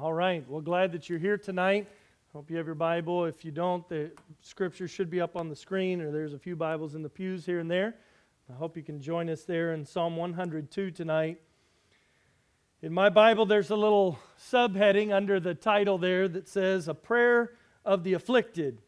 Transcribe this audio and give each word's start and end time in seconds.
All 0.00 0.14
right. 0.14 0.48
Well, 0.48 0.62
glad 0.62 0.92
that 0.92 1.10
you're 1.10 1.18
here 1.18 1.36
tonight. 1.36 1.86
Hope 2.32 2.50
you 2.50 2.56
have 2.56 2.64
your 2.64 2.74
Bible. 2.74 3.26
If 3.26 3.44
you 3.44 3.50
don't, 3.50 3.86
the 3.86 4.10
scripture 4.40 4.88
should 4.88 5.10
be 5.10 5.20
up 5.20 5.36
on 5.36 5.50
the 5.50 5.54
screen, 5.54 6.00
or 6.00 6.10
there's 6.10 6.32
a 6.32 6.38
few 6.38 6.56
Bibles 6.56 6.94
in 6.94 7.02
the 7.02 7.10
pews 7.10 7.44
here 7.44 7.58
and 7.58 7.70
there. 7.70 7.96
I 8.48 8.54
hope 8.54 8.78
you 8.78 8.82
can 8.82 9.02
join 9.02 9.28
us 9.28 9.42
there 9.42 9.74
in 9.74 9.84
Psalm 9.84 10.16
102 10.16 10.90
tonight. 10.92 11.42
In 12.80 12.94
my 12.94 13.10
Bible, 13.10 13.44
there's 13.44 13.68
a 13.68 13.76
little 13.76 14.18
subheading 14.42 15.12
under 15.12 15.38
the 15.38 15.54
title 15.54 15.98
there 15.98 16.28
that 16.28 16.48
says, 16.48 16.88
A 16.88 16.94
Prayer 16.94 17.52
of 17.84 18.02
the 18.02 18.14
Afflicted 18.14 18.80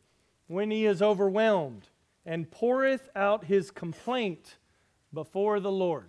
when 0.47 0.71
he 0.71 0.87
is 0.87 1.03
overwhelmed 1.03 1.91
and 2.25 2.51
poureth 2.51 3.11
out 3.15 3.45
his 3.45 3.71
complaint 3.71 4.57
before 5.13 5.61
the 5.61 5.73
Lord. 5.73 6.09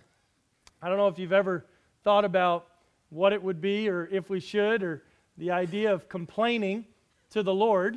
I 0.80 0.88
don't 0.88 0.96
know 0.96 1.08
if 1.08 1.18
you've 1.18 1.30
ever 1.30 1.66
thought 2.04 2.24
about 2.24 2.68
what 3.14 3.32
it 3.32 3.40
would 3.40 3.60
be 3.60 3.88
or 3.88 4.08
if 4.10 4.28
we 4.28 4.40
should, 4.40 4.82
or 4.82 5.02
the 5.38 5.52
idea 5.52 5.92
of 5.92 6.08
complaining 6.08 6.84
to 7.30 7.44
the 7.44 7.54
Lord. 7.54 7.96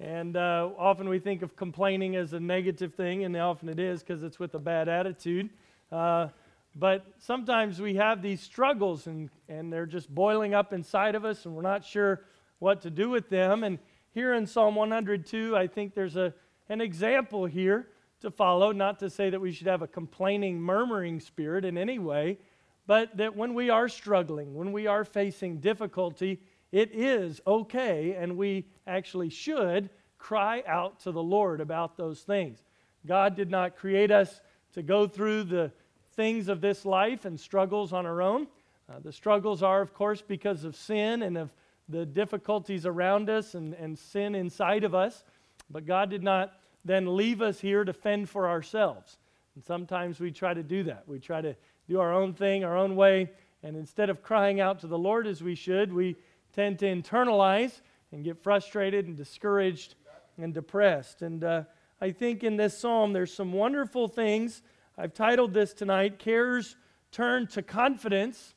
And 0.00 0.36
uh, 0.36 0.70
often 0.78 1.08
we 1.08 1.18
think 1.18 1.42
of 1.42 1.54
complaining 1.54 2.16
as 2.16 2.32
a 2.32 2.40
negative 2.40 2.94
thing, 2.94 3.24
and 3.24 3.36
often 3.36 3.68
it 3.68 3.78
is 3.78 4.00
because 4.00 4.22
it's 4.22 4.38
with 4.38 4.54
a 4.54 4.58
bad 4.58 4.88
attitude. 4.88 5.50
Uh, 5.92 6.28
but 6.74 7.04
sometimes 7.18 7.80
we 7.80 7.96
have 7.96 8.22
these 8.22 8.40
struggles, 8.40 9.06
and, 9.06 9.28
and 9.50 9.70
they're 9.70 9.86
just 9.86 10.12
boiling 10.12 10.54
up 10.54 10.72
inside 10.72 11.14
of 11.14 11.26
us, 11.26 11.44
and 11.44 11.54
we're 11.54 11.62
not 11.62 11.84
sure 11.84 12.22
what 12.58 12.80
to 12.80 12.90
do 12.90 13.10
with 13.10 13.28
them. 13.28 13.64
And 13.64 13.78
here 14.12 14.32
in 14.32 14.46
Psalm 14.46 14.74
102, 14.74 15.54
I 15.54 15.66
think 15.66 15.94
there's 15.94 16.16
a, 16.16 16.32
an 16.70 16.80
example 16.80 17.44
here 17.44 17.88
to 18.20 18.30
follow. 18.30 18.72
Not 18.72 18.98
to 19.00 19.10
say 19.10 19.28
that 19.28 19.40
we 19.40 19.52
should 19.52 19.66
have 19.66 19.82
a 19.82 19.86
complaining, 19.86 20.58
murmuring 20.58 21.20
spirit 21.20 21.66
in 21.66 21.76
any 21.76 21.98
way, 21.98 22.38
but 22.86 23.16
that 23.16 23.36
when 23.36 23.54
we 23.54 23.70
are 23.70 23.88
struggling, 23.88 24.54
when 24.54 24.72
we 24.72 24.86
are 24.86 25.04
facing 25.04 25.58
difficulty, 25.58 26.40
it 26.72 26.90
is 26.92 27.40
okay, 27.46 28.16
and 28.18 28.36
we 28.36 28.66
actually 28.86 29.30
should 29.30 29.90
cry 30.18 30.62
out 30.66 31.00
to 31.00 31.12
the 31.12 31.22
Lord 31.22 31.60
about 31.60 31.96
those 31.96 32.22
things. 32.22 32.62
God 33.06 33.36
did 33.36 33.50
not 33.50 33.76
create 33.76 34.10
us 34.10 34.40
to 34.72 34.82
go 34.82 35.06
through 35.06 35.44
the 35.44 35.70
things 36.14 36.48
of 36.48 36.60
this 36.60 36.84
life 36.84 37.24
and 37.24 37.38
struggles 37.38 37.92
on 37.92 38.06
our 38.06 38.22
own. 38.22 38.46
Uh, 38.88 38.98
the 39.02 39.12
struggles 39.12 39.62
are, 39.62 39.80
of 39.80 39.94
course, 39.94 40.22
because 40.22 40.64
of 40.64 40.76
sin 40.76 41.22
and 41.22 41.36
of 41.36 41.50
the 41.88 42.06
difficulties 42.06 42.86
around 42.86 43.28
us 43.28 43.54
and, 43.54 43.74
and 43.74 43.98
sin 43.98 44.34
inside 44.34 44.84
of 44.84 44.94
us. 44.94 45.24
But 45.70 45.86
God 45.86 46.10
did 46.10 46.22
not 46.22 46.54
then 46.84 47.16
leave 47.16 47.40
us 47.40 47.60
here 47.60 47.84
to 47.84 47.92
fend 47.92 48.28
for 48.28 48.48
ourselves. 48.48 49.18
And 49.54 49.64
sometimes 49.64 50.20
we 50.20 50.30
try 50.30 50.54
to 50.54 50.62
do 50.62 50.82
that. 50.84 51.04
We 51.06 51.18
try 51.18 51.40
to 51.40 51.56
do 51.88 52.00
our 52.00 52.12
own 52.12 52.34
thing, 52.34 52.64
our 52.64 52.76
own 52.76 52.96
way. 52.96 53.30
And 53.62 53.76
instead 53.76 54.10
of 54.10 54.22
crying 54.22 54.60
out 54.60 54.80
to 54.80 54.86
the 54.86 54.98
Lord 54.98 55.26
as 55.26 55.42
we 55.42 55.54
should, 55.54 55.92
we 55.92 56.16
tend 56.52 56.78
to 56.80 56.86
internalize 56.86 57.80
and 58.12 58.24
get 58.24 58.42
frustrated 58.42 59.06
and 59.06 59.16
discouraged 59.16 59.94
and 60.38 60.52
depressed. 60.54 61.22
And 61.22 61.42
uh, 61.42 61.62
I 62.00 62.10
think 62.10 62.44
in 62.44 62.56
this 62.56 62.78
psalm, 62.78 63.12
there's 63.12 63.32
some 63.32 63.52
wonderful 63.52 64.08
things. 64.08 64.62
I've 64.96 65.14
titled 65.14 65.52
this 65.52 65.72
tonight, 65.72 66.18
Cares 66.18 66.76
Turn 67.10 67.46
to 67.48 67.62
Confidence 67.62 68.54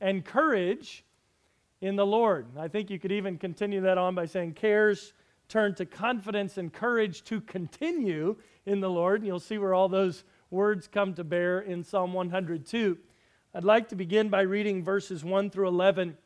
and 0.00 0.24
Courage 0.24 1.04
in 1.80 1.96
the 1.96 2.06
Lord. 2.06 2.46
I 2.58 2.68
think 2.68 2.90
you 2.90 2.98
could 2.98 3.12
even 3.12 3.38
continue 3.38 3.80
that 3.82 3.98
on 3.98 4.14
by 4.14 4.26
saying, 4.26 4.54
Cares 4.54 5.12
turn 5.48 5.74
to 5.74 5.84
confidence 5.84 6.56
and 6.56 6.72
courage 6.72 7.24
to 7.24 7.40
continue 7.40 8.36
in 8.64 8.80
the 8.80 8.88
Lord. 8.88 9.20
And 9.20 9.26
you'll 9.26 9.40
see 9.40 9.58
where 9.58 9.74
all 9.74 9.88
those 9.88 10.24
words 10.52 10.86
come 10.86 11.14
to 11.14 11.24
bear 11.24 11.58
in 11.58 11.82
Psalm 11.82 12.12
102. 12.12 12.98
I'd 13.54 13.64
like 13.64 13.88
to 13.88 13.96
begin 13.96 14.28
by 14.28 14.42
reading 14.42 14.84
verses 14.84 15.24
1 15.24 15.50
through 15.50 15.68
11 15.68 16.16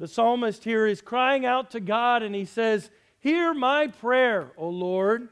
the 0.00 0.08
psalmist 0.08 0.64
here 0.64 0.86
is 0.86 1.02
crying 1.02 1.44
out 1.44 1.72
to 1.72 1.78
God 1.78 2.22
and 2.22 2.34
he 2.34 2.46
says, 2.46 2.90
Hear 3.18 3.52
my 3.52 3.88
prayer, 3.88 4.50
O 4.56 4.70
Lord, 4.70 5.28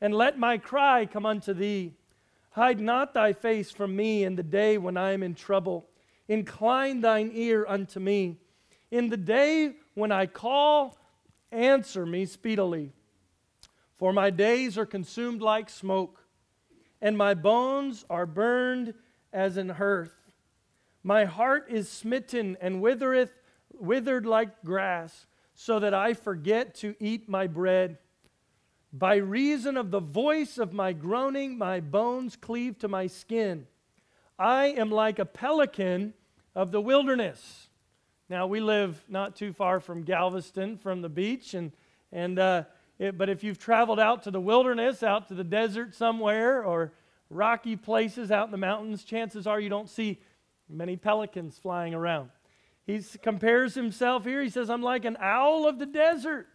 and 0.00 0.14
let 0.14 0.38
my 0.38 0.56
cry 0.56 1.04
come 1.04 1.26
unto 1.26 1.52
thee. 1.52 1.92
Hide 2.52 2.80
not 2.80 3.12
thy 3.12 3.34
face 3.34 3.70
from 3.70 3.94
me 3.94 4.24
in 4.24 4.34
the 4.34 4.42
day 4.42 4.78
when 4.78 4.96
I 4.96 5.12
am 5.12 5.22
in 5.22 5.34
trouble. 5.34 5.90
Incline 6.26 7.02
thine 7.02 7.30
ear 7.34 7.66
unto 7.68 8.00
me. 8.00 8.38
In 8.90 9.10
the 9.10 9.18
day 9.18 9.74
when 9.94 10.10
I 10.10 10.24
call, 10.24 10.96
answer 11.52 12.06
me 12.06 12.24
speedily. 12.24 12.92
For 13.98 14.14
my 14.14 14.30
days 14.30 14.78
are 14.78 14.86
consumed 14.86 15.42
like 15.42 15.68
smoke, 15.68 16.24
and 17.00 17.16
my 17.16 17.34
bones 17.34 18.04
are 18.10 18.26
burned 18.26 18.94
as 19.32 19.56
an 19.56 19.68
hearth. 19.68 20.14
My 21.02 21.24
heart 21.24 21.66
is 21.68 21.88
smitten 21.88 22.56
and 22.60 22.82
withereth 22.82 23.30
withered 23.72 24.26
like 24.26 24.64
grass, 24.64 25.26
so 25.54 25.78
that 25.80 25.94
I 25.94 26.14
forget 26.14 26.74
to 26.76 26.94
eat 27.00 27.28
my 27.28 27.46
bread. 27.46 27.98
By 28.92 29.16
reason 29.16 29.76
of 29.76 29.90
the 29.90 30.00
voice 30.00 30.56
of 30.58 30.72
my 30.72 30.92
groaning, 30.92 31.58
my 31.58 31.80
bones 31.80 32.36
cleave 32.36 32.78
to 32.78 32.88
my 32.88 33.06
skin. 33.06 33.66
I 34.38 34.66
am 34.66 34.90
like 34.90 35.18
a 35.18 35.24
pelican 35.24 36.14
of 36.54 36.70
the 36.72 36.80
wilderness. 36.80 37.68
Now, 38.28 38.46
we 38.46 38.60
live 38.60 39.02
not 39.08 39.36
too 39.36 39.52
far 39.52 39.80
from 39.80 40.02
Galveston, 40.02 40.78
from 40.78 41.02
the 41.02 41.08
beach, 41.08 41.54
and, 41.54 41.72
and 42.12 42.38
uh, 42.38 42.64
it, 42.98 43.16
but 43.16 43.28
if 43.28 43.44
you've 43.44 43.58
traveled 43.58 44.00
out 44.00 44.24
to 44.24 44.30
the 44.30 44.40
wilderness, 44.40 45.02
out 45.02 45.28
to 45.28 45.34
the 45.34 45.44
desert 45.44 45.94
somewhere, 45.94 46.64
or 46.64 46.92
rocky 47.30 47.76
places 47.76 48.30
out 48.30 48.46
in 48.46 48.52
the 48.52 48.58
mountains, 48.58 49.04
chances 49.04 49.46
are 49.46 49.60
you 49.60 49.68
don't 49.68 49.88
see 49.88 50.20
many 50.68 50.96
pelicans 50.96 51.58
flying 51.58 51.94
around. 51.94 52.30
He 52.86 53.02
compares 53.22 53.74
himself 53.74 54.24
here. 54.24 54.42
He 54.42 54.48
says, 54.48 54.70
I'm 54.70 54.82
like 54.82 55.04
an 55.04 55.16
owl 55.20 55.68
of 55.68 55.78
the 55.78 55.86
desert. 55.86 56.48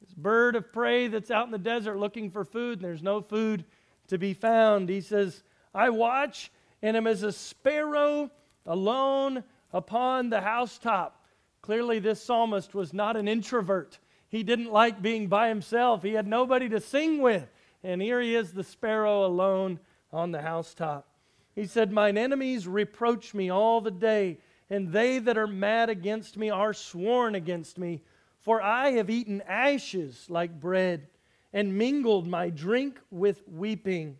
This 0.00 0.14
bird 0.14 0.54
of 0.54 0.72
prey 0.72 1.08
that's 1.08 1.30
out 1.30 1.46
in 1.46 1.52
the 1.52 1.58
desert 1.58 1.98
looking 1.98 2.30
for 2.30 2.44
food, 2.44 2.78
and 2.78 2.84
there's 2.84 3.02
no 3.02 3.20
food 3.20 3.64
to 4.08 4.18
be 4.18 4.32
found. 4.32 4.88
He 4.88 5.00
says, 5.00 5.42
I 5.74 5.90
watch 5.90 6.50
and 6.82 6.96
am 6.96 7.06
as 7.06 7.22
a 7.22 7.32
sparrow 7.32 8.30
alone 8.64 9.42
upon 9.72 10.30
the 10.30 10.40
housetop. 10.40 11.24
Clearly, 11.62 11.98
this 11.98 12.22
psalmist 12.22 12.74
was 12.74 12.92
not 12.92 13.16
an 13.16 13.26
introvert. 13.26 13.98
He 14.28 14.42
didn't 14.42 14.72
like 14.72 15.02
being 15.02 15.28
by 15.28 15.48
himself, 15.48 16.02
he 16.02 16.12
had 16.12 16.26
nobody 16.26 16.68
to 16.70 16.80
sing 16.80 17.20
with. 17.20 17.48
And 17.82 18.02
here 18.02 18.20
he 18.20 18.34
is, 18.34 18.52
the 18.52 18.64
sparrow 18.64 19.24
alone 19.24 19.78
on 20.12 20.32
the 20.32 20.42
housetop. 20.42 21.06
He 21.54 21.66
said, 21.66 21.92
Mine 21.92 22.18
enemies 22.18 22.66
reproach 22.66 23.32
me 23.32 23.50
all 23.50 23.80
the 23.80 23.90
day 23.90 24.38
and 24.68 24.92
they 24.92 25.18
that 25.18 25.38
are 25.38 25.46
mad 25.46 25.90
against 25.90 26.36
me 26.36 26.50
are 26.50 26.72
sworn 26.72 27.34
against 27.34 27.78
me. 27.78 28.02
For 28.40 28.60
I 28.62 28.92
have 28.92 29.10
eaten 29.10 29.42
ashes 29.42 30.26
like 30.28 30.60
bread, 30.60 31.08
and 31.52 31.78
mingled 31.78 32.26
my 32.26 32.50
drink 32.50 33.00
with 33.10 33.42
weeping, 33.48 34.18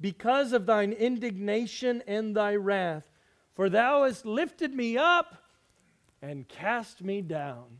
because 0.00 0.52
of 0.52 0.66
thine 0.66 0.92
indignation 0.92 2.02
and 2.06 2.36
thy 2.36 2.56
wrath. 2.56 3.10
For 3.54 3.68
thou 3.68 4.04
hast 4.04 4.26
lifted 4.26 4.74
me 4.74 4.98
up 4.98 5.36
and 6.20 6.48
cast 6.48 7.02
me 7.02 7.22
down. 7.22 7.78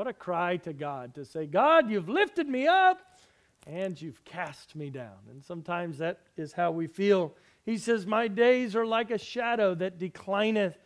What 0.00 0.06
a 0.06 0.14
cry 0.14 0.56
to 0.56 0.72
God 0.72 1.14
to 1.16 1.26
say, 1.26 1.44
God, 1.44 1.90
you've 1.90 2.08
lifted 2.08 2.48
me 2.48 2.66
up 2.66 3.20
and 3.66 4.00
you've 4.00 4.24
cast 4.24 4.74
me 4.74 4.88
down. 4.88 5.18
And 5.28 5.44
sometimes 5.44 5.98
that 5.98 6.20
is 6.38 6.54
how 6.54 6.70
we 6.70 6.86
feel. 6.86 7.34
He 7.66 7.76
says, 7.76 8.06
My 8.06 8.26
days 8.26 8.74
are 8.74 8.86
like 8.86 9.10
a 9.10 9.18
shadow 9.18 9.74
that 9.74 9.98
declineth 9.98 10.76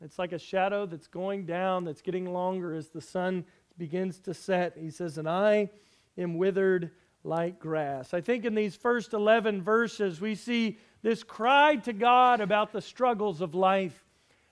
it's 0.00 0.18
like 0.18 0.32
a 0.32 0.40
shadow 0.40 0.86
that's 0.86 1.06
going 1.06 1.46
down, 1.46 1.84
that's 1.84 2.02
getting 2.02 2.32
longer 2.32 2.74
as 2.74 2.88
the 2.88 3.00
sun 3.00 3.44
begins 3.78 4.18
to 4.22 4.34
set. 4.34 4.76
He 4.76 4.90
says, 4.90 5.18
And 5.18 5.28
I 5.28 5.70
am 6.18 6.36
withered 6.36 6.90
like 7.22 7.60
grass. 7.60 8.12
I 8.12 8.22
think 8.22 8.44
in 8.44 8.56
these 8.56 8.74
first 8.74 9.12
11 9.12 9.62
verses, 9.62 10.20
we 10.20 10.34
see 10.34 10.78
this 11.00 11.22
cry 11.22 11.76
to 11.76 11.92
God 11.92 12.40
about 12.40 12.72
the 12.72 12.82
struggles 12.82 13.40
of 13.40 13.54
life. 13.54 14.04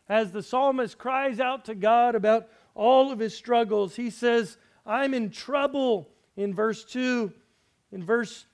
As 0.08 0.30
the 0.30 0.44
psalmist 0.44 0.96
cries 0.96 1.40
out 1.40 1.64
to 1.64 1.74
God 1.74 2.14
about 2.14 2.48
all 2.74 3.12
of 3.12 3.18
his 3.18 3.36
struggles, 3.36 3.96
he 3.96 4.10
says, 4.10 4.56
I'm 4.86 5.14
in 5.14 5.30
trouble. 5.30 6.08
In 6.36 6.54
verse 6.54 6.84
2. 6.84 7.32
In 7.92 8.04
verse 8.04 8.46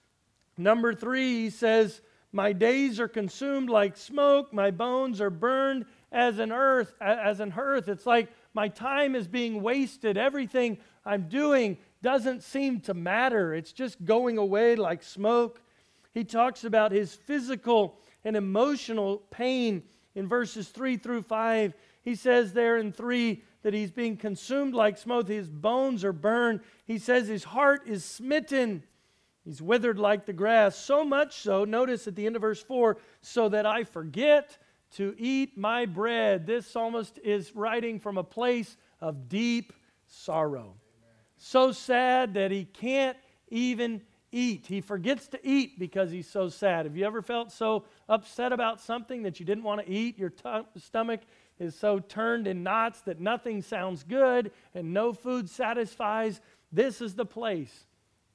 number 0.57 0.95
3, 0.95 1.45
he 1.45 1.51
says, 1.51 2.01
My 2.33 2.53
days 2.53 2.99
are 2.99 3.09
consumed 3.09 3.71
like 3.71 3.97
smoke, 3.97 4.53
my 4.53 4.71
bones 4.71 5.21
are 5.21 5.31
burned 5.31 5.87
as 6.11 6.39
an 6.39 6.51
earth 6.53 6.95
as 7.03 7.39
an 7.39 7.53
earth 7.59 7.87
it's 7.87 8.07
like 8.07 8.31
my 8.55 8.67
time 8.67 9.15
is 9.15 9.29
being 9.29 9.63
wasted. 9.63 10.17
Everything 10.17 10.79
i'm 11.05 11.29
doing 11.29 11.77
doesn't 12.03 12.43
seem 12.43 12.81
to 12.81 12.95
matter. 12.95 13.55
It's 13.55 13.73
just 13.73 14.05
going 14.05 14.39
away 14.39 14.75
like 14.77 15.03
smoke. 15.03 15.61
He 16.15 16.25
talks 16.25 16.65
about 16.65 16.93
his 16.93 17.15
physical 17.15 17.99
and 18.25 18.37
emotional 18.37 19.19
pain 19.31 19.83
in 20.15 20.27
verses 20.27 20.69
3 20.69 20.97
through 20.97 21.23
5 21.23 21.75
he 22.03 22.15
says 22.15 22.53
there 22.53 22.79
in 22.79 22.93
3 22.93 23.43
that 23.63 23.75
he's 23.75 23.91
being 23.91 24.17
consumed 24.17 24.75
like 24.75 24.97
smoke 24.99 25.29
his 25.29 25.49
bones 25.49 26.05
are 26.05 26.13
burned 26.13 26.61
he 26.87 26.99
says 26.99 27.29
his 27.29 27.45
heart 27.45 27.83
is 27.87 28.05
smitten 28.05 28.83
he's 29.45 29.61
withered 29.61 29.99
like 29.99 30.27
the 30.27 30.33
grass 30.33 30.77
so 30.77 31.05
much 31.05 31.41
so 31.41 31.65
notice 31.65 32.07
at 32.07 32.17
the 32.17 32.27
end 32.27 32.37
of 32.37 32.43
verse 32.43 32.63
4 32.63 32.97
so 33.21 33.49
that 33.49 33.67
i 33.67 33.85
forget 33.85 34.59
to 34.93 35.15
eat 35.19 35.57
my 35.57 35.87
bread. 35.87 36.47
This 36.47 36.67
psalmist 36.67 37.19
is 37.23 37.55
writing 37.55 38.01
from 38.01 38.19
a 38.19 38.25
place 38.25 38.77
of 39.01 39.29
deep 39.29 39.73
sorrow. 40.07 40.75
So 41.37 41.73
sad 41.73 42.35
that 42.35 42.51
he 42.51 42.65
can't 42.65 43.17
even 43.49 44.03
eat. 44.33 44.67
He 44.67 44.81
forgets 44.81 45.29
to 45.29 45.47
eat 45.47 45.79
because 45.79 46.11
he's 46.11 46.29
so 46.29 46.49
sad. 46.49 46.87
Have 46.87 46.97
you 46.97 47.07
ever 47.07 47.23
felt 47.23 47.53
so 47.53 47.85
upset 48.09 48.53
about 48.53 48.81
something 48.81 49.23
that 49.23 49.39
you 49.39 49.47
didn't 49.47 49.65
want 49.65 49.85
to 49.85 49.91
eat? 49.91 50.19
Your 50.19 50.31
t- 50.31 50.67
stomach 50.77 51.21
is 51.59 51.75
so 51.75 51.99
turned 51.99 52.47
in 52.47 52.63
knots 52.63 53.01
that 53.03 53.21
nothing 53.21 53.63
sounds 53.63 54.03
good 54.03 54.53
and 54.75 54.93
no 54.93 55.13
food 55.13 55.49
satisfies. 55.49 56.41
This 56.73 57.01
is 57.01 57.15
the 57.15 57.27
place 57.27 57.87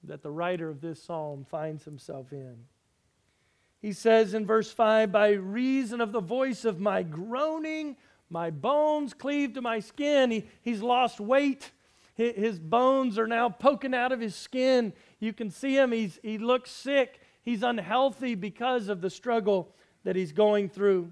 that 0.04 0.22
the 0.22 0.32
writer 0.32 0.70
of 0.70 0.82
this 0.82 1.02
psalm 1.02 1.46
finds 1.50 1.86
himself 1.86 2.32
in. 2.32 2.56
He 3.82 3.94
says 3.94 4.34
in 4.34 4.46
verse 4.46 4.72
5 4.72 5.12
By 5.12 5.32
reason 5.32 6.02
of 6.02 6.12
the 6.12 6.22
voice 6.22 6.66
of 6.66 6.80
my 6.80 7.04
groaning, 7.04 7.96
my 8.30 8.50
bones 8.50 9.14
cleave 9.14 9.54
to 9.54 9.62
my 9.62 9.80
skin. 9.80 10.32
He, 10.32 10.46
he's 10.62 10.82
lost 10.82 11.20
weight. 11.20 11.72
His 12.16 12.60
bones 12.60 13.18
are 13.18 13.28
now 13.28 13.50
poking 13.50 13.96
out 13.96 14.12
of 14.12 14.20
his 14.20 14.36
skin. 14.36 14.94
You 15.20 15.34
can 15.34 15.50
see 15.50 15.76
him. 15.76 15.92
He's, 15.92 16.20
he 16.22 16.38
looks 16.38 16.70
sick. 16.70 17.20
He's 17.42 17.64
unhealthy 17.64 18.36
because 18.36 18.88
of 18.88 19.02
the 19.02 19.10
struggle 19.10 19.74
that 20.04 20.16
he's 20.16 20.32
going 20.32 20.70
through. 20.70 21.12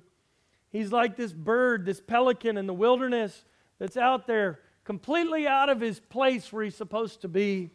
He's 0.71 0.91
like 0.91 1.17
this 1.17 1.33
bird, 1.33 1.85
this 1.85 1.99
pelican 1.99 2.57
in 2.57 2.65
the 2.65 2.73
wilderness 2.73 3.43
that's 3.77 3.97
out 3.97 4.25
there 4.25 4.59
completely 4.83 5.47
out 5.47 5.69
of 5.69 5.81
his 5.81 5.99
place 5.99 6.51
where 6.51 6.63
he's 6.63 6.75
supposed 6.75 7.21
to 7.21 7.27
be. 7.27 7.71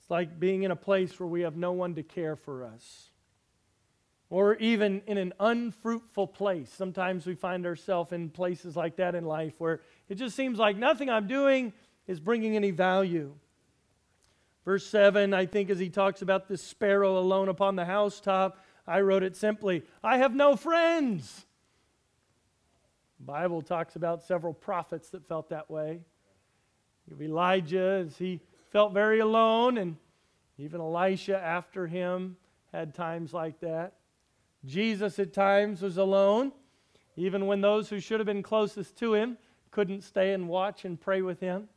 It's 0.00 0.10
like 0.10 0.38
being 0.38 0.62
in 0.62 0.70
a 0.70 0.76
place 0.76 1.18
where 1.18 1.26
we 1.26 1.40
have 1.42 1.56
no 1.56 1.72
one 1.72 1.94
to 1.94 2.02
care 2.02 2.36
for 2.36 2.64
us. 2.64 3.10
Or 4.28 4.56
even 4.56 5.02
in 5.06 5.18
an 5.18 5.32
unfruitful 5.38 6.28
place. 6.28 6.70
Sometimes 6.70 7.26
we 7.26 7.34
find 7.34 7.64
ourselves 7.64 8.12
in 8.12 8.28
places 8.30 8.76
like 8.76 8.96
that 8.96 9.14
in 9.14 9.24
life 9.24 9.54
where 9.58 9.80
it 10.08 10.16
just 10.16 10.36
seems 10.36 10.58
like 10.58 10.76
nothing 10.76 11.08
I'm 11.08 11.26
doing 11.28 11.72
is 12.06 12.20
bringing 12.20 12.56
any 12.56 12.72
value. 12.72 13.34
Verse 14.64 14.84
7, 14.86 15.32
I 15.32 15.46
think, 15.46 15.70
as 15.70 15.78
he 15.78 15.88
talks 15.88 16.22
about 16.22 16.48
this 16.48 16.60
sparrow 16.60 17.18
alone 17.18 17.48
upon 17.48 17.76
the 17.76 17.84
housetop, 17.84 18.64
I 18.86 19.00
wrote 19.00 19.22
it 19.22 19.36
simply 19.36 19.82
I 20.02 20.18
have 20.18 20.34
no 20.34 20.56
friends. 20.56 21.46
The 23.18 23.24
Bible 23.24 23.62
talks 23.62 23.96
about 23.96 24.22
several 24.22 24.52
prophets 24.52 25.10
that 25.10 25.26
felt 25.26 25.48
that 25.50 25.70
way. 25.70 26.00
Elijah, 27.20 28.04
as 28.06 28.16
he 28.18 28.40
felt 28.70 28.92
very 28.92 29.20
alone, 29.20 29.78
and 29.78 29.96
even 30.58 30.80
Elisha 30.80 31.38
after 31.38 31.86
him 31.86 32.36
had 32.72 32.94
times 32.94 33.32
like 33.32 33.60
that. 33.60 33.94
Jesus 34.64 35.18
at 35.18 35.32
times 35.32 35.82
was 35.82 35.96
alone, 35.96 36.52
even 37.16 37.46
when 37.46 37.60
those 37.60 37.88
who 37.88 38.00
should 38.00 38.20
have 38.20 38.26
been 38.26 38.42
closest 38.42 38.96
to 38.98 39.14
him 39.14 39.38
couldn't 39.70 40.02
stay 40.02 40.32
and 40.32 40.48
watch 40.48 40.84
and 40.84 41.00
pray 41.00 41.22
with 41.22 41.40
him. 41.40 41.68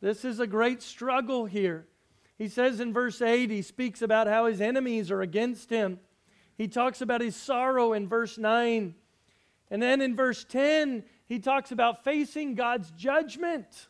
This 0.00 0.24
is 0.24 0.40
a 0.40 0.46
great 0.46 0.82
struggle 0.82 1.46
here. 1.46 1.86
He 2.36 2.48
says 2.48 2.80
in 2.80 2.92
verse 2.92 3.22
8, 3.22 3.50
he 3.50 3.62
speaks 3.62 4.02
about 4.02 4.26
how 4.26 4.46
his 4.46 4.60
enemies 4.60 5.10
are 5.10 5.22
against 5.22 5.70
him. 5.70 6.00
He 6.56 6.68
talks 6.68 7.00
about 7.00 7.20
his 7.20 7.36
sorrow 7.36 7.92
in 7.92 8.08
verse 8.08 8.38
9. 8.38 8.94
And 9.70 9.82
then 9.82 10.00
in 10.00 10.16
verse 10.16 10.44
10, 10.44 11.04
he 11.26 11.38
talks 11.38 11.72
about 11.72 12.04
facing 12.04 12.54
God's 12.54 12.90
judgment. 12.92 13.88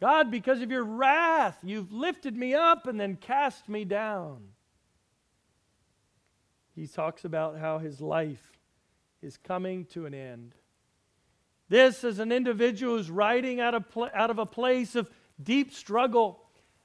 God, 0.00 0.30
because 0.30 0.60
of 0.62 0.70
your 0.70 0.84
wrath, 0.84 1.58
you've 1.62 1.92
lifted 1.92 2.36
me 2.36 2.54
up 2.54 2.86
and 2.86 3.00
then 3.00 3.16
cast 3.16 3.68
me 3.68 3.84
down. 3.84 4.48
He 6.74 6.86
talks 6.86 7.24
about 7.24 7.58
how 7.58 7.78
his 7.78 8.00
life 8.00 8.52
is 9.22 9.38
coming 9.38 9.86
to 9.86 10.06
an 10.06 10.14
end. 10.14 10.54
This 11.68 12.04
is 12.04 12.18
an 12.18 12.30
individual 12.30 12.96
who's 12.96 13.10
writing 13.10 13.60
out 13.60 13.74
of, 13.74 13.88
pl- 13.90 14.10
out 14.14 14.30
of 14.30 14.38
a 14.38 14.46
place 14.46 14.94
of 14.94 15.10
deep 15.42 15.72
struggle, 15.72 16.42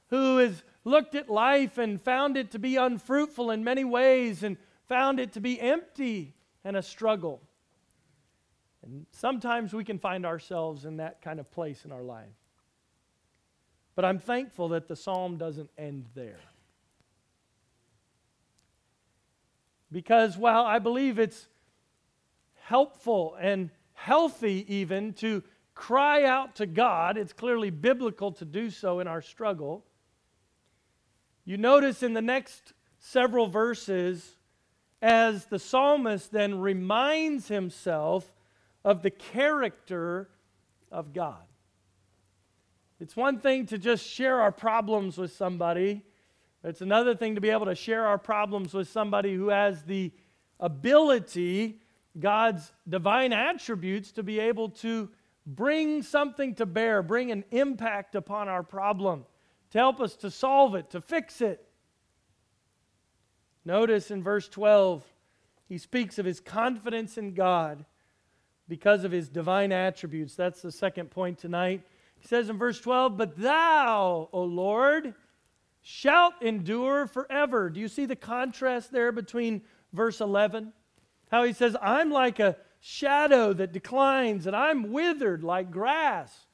who 0.10 0.38
has 0.38 0.64
looked 0.84 1.16
at 1.16 1.30
life 1.30 1.78
and 1.78 2.02
found 2.02 2.38
it 2.38 2.52
to 2.52 2.60
be 2.60 2.76
unfruitful 2.76 3.52
in 3.52 3.64
many 3.64 3.84
ways 3.84 4.44
and 4.44 4.58
found 4.88 5.20
it 5.20 5.34
to 5.34 5.40
be 5.40 5.60
empty 5.60 6.34
and 6.64 6.76
a 6.76 6.82
struggle. 6.82 7.42
And 8.84 9.06
sometimes 9.12 9.74
we 9.74 9.84
can 9.84 10.00
find 10.00 10.26
ourselves 10.26 10.86
in 10.86 10.98
that 10.98 11.22
kind 11.22 11.40
of 11.40 11.52
place 11.52 11.86
in 11.86 11.92
our 11.92 12.02
life. 12.02 12.28
But 13.96 14.06
I'm 14.06 14.20
thankful 14.20 14.70
that 14.70 14.88
the 14.88 14.96
psalm 14.96 15.38
doesn't 15.38 15.70
end 15.78 16.08
there. 16.16 16.40
Because 19.92 20.38
while 20.38 20.64
I 20.64 20.80
believe 20.80 21.20
it's 21.20 21.48
helpful 22.64 23.36
and 23.40 23.70
healthy 23.94 24.66
even 24.74 25.14
to 25.14 25.44
cry 25.76 26.24
out 26.24 26.56
to 26.56 26.66
God, 26.66 27.18
it's 27.18 27.34
clearly 27.34 27.70
biblical 27.70 28.32
to 28.34 28.46
do 28.46 28.70
so 28.70 29.00
in 29.00 29.08
our 29.08 29.22
struggle. 29.22 29.86
You 31.52 31.58
notice 31.58 32.02
in 32.02 32.14
the 32.14 32.22
next 32.22 32.72
several 32.98 33.48
verses, 33.48 34.38
as 35.02 35.48
the 35.48 35.60
psalmist 35.60 36.32
then 36.32 36.62
reminds 36.62 37.50
himself 37.50 38.34
of 38.86 39.02
the 39.02 39.10
character 39.10 40.30
of 40.94 41.12
God. 41.12 41.44
It's 43.02 43.18
one 43.18 43.42
thing 43.42 43.66
to 43.66 43.78
just 43.78 44.08
share 44.08 44.40
our 44.40 44.54
problems 44.54 45.18
with 45.18 45.34
somebody, 45.34 46.06
it's 46.64 46.80
another 46.80 47.18
thing 47.18 47.36
to 47.36 47.42
be 47.42 47.50
able 47.50 47.66
to 47.66 47.76
share 47.76 48.08
our 48.08 48.18
problems 48.18 48.74
with 48.74 48.88
somebody 48.88 49.36
who 49.36 49.50
has 49.50 49.84
the 49.84 50.14
ability, 50.58 51.82
God's 52.18 52.72
divine 52.88 53.34
attributes, 53.34 54.14
to 54.14 54.24
be 54.24 54.40
able 54.40 54.70
to 54.70 55.10
bring 55.46 56.02
something 56.02 56.56
to 56.56 56.66
bear, 56.66 57.04
bring 57.04 57.30
an 57.30 57.44
impact 57.52 58.16
upon 58.16 58.48
our 58.48 58.64
problem, 58.64 59.26
to 59.72 59.78
help 59.78 60.00
us 60.00 60.16
to 60.18 60.30
solve 60.30 60.76
it, 60.76 60.90
to 60.92 61.02
fix 61.02 61.42
it. 61.42 61.66
Notice 63.64 64.12
in 64.12 64.24
verse 64.24 64.48
12, 64.48 65.04
he 65.68 65.78
speaks 65.78 66.20
of 66.20 66.26
his 66.26 66.40
confidence 66.40 67.18
in 67.18 67.34
God 67.34 67.86
because 68.68 69.04
of 69.04 69.12
his 69.12 69.30
divine 69.30 69.72
attributes. 69.72 70.36
That's 70.36 70.62
the 70.62 70.72
second 70.72 71.12
point 71.12 71.38
tonight. 71.38 71.82
He 72.20 72.28
says 72.28 72.50
in 72.50 72.58
verse 72.58 72.80
12, 72.80 73.18
But 73.18 73.38
thou, 73.38 74.30
O 74.32 74.44
Lord, 74.44 75.14
shalt 75.82 76.34
endure 76.42 77.08
forever. 77.08 77.70
Do 77.70 77.80
you 77.80 77.88
see 77.88 78.06
the 78.06 78.16
contrast 78.16 78.92
there 78.92 79.12
between 79.12 79.62
verse 79.94 80.22
11? 80.22 80.74
How 81.32 81.44
he 81.44 81.54
says, 81.54 81.76
I'm 81.82 82.12
like 82.12 82.40
a 82.40 82.58
shadow 82.80 83.54
that 83.54 83.72
declines, 83.72 84.48
and 84.48 84.56
I'm 84.56 84.92
withered 84.92 85.44
like 85.44 85.72
grass. 85.72 86.48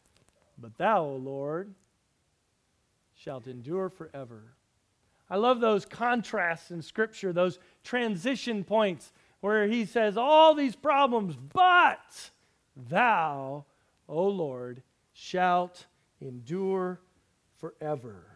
But 0.57 0.77
thou, 0.77 1.03
O 1.03 1.15
Lord, 1.15 1.73
shalt 3.27 3.47
endure 3.47 3.89
forever. 3.89 4.41
I 5.29 5.35
love 5.35 5.59
those 5.59 5.83
contrasts 5.83 6.71
in 6.71 6.81
Scripture, 6.81 7.33
those 7.33 7.59
transition 7.83 8.63
points 8.63 9.11
where 9.41 9.67
he 9.67 9.83
says, 9.83 10.15
All 10.15 10.55
these 10.55 10.77
problems, 10.77 11.35
but 11.35 12.31
thou, 12.73 13.65
O 14.07 14.27
Lord, 14.29 14.81
shalt 15.11 15.87
endure 16.21 17.01
forever. 17.57 18.27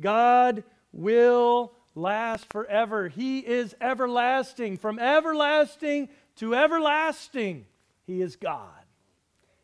God 0.00 0.62
will 0.92 1.72
last 1.96 2.52
forever. 2.52 3.08
He 3.08 3.40
is 3.40 3.74
everlasting. 3.80 4.76
From 4.76 5.00
everlasting 5.00 6.08
to 6.36 6.54
everlasting, 6.54 7.66
He 8.06 8.22
is 8.22 8.36
God. 8.36 8.81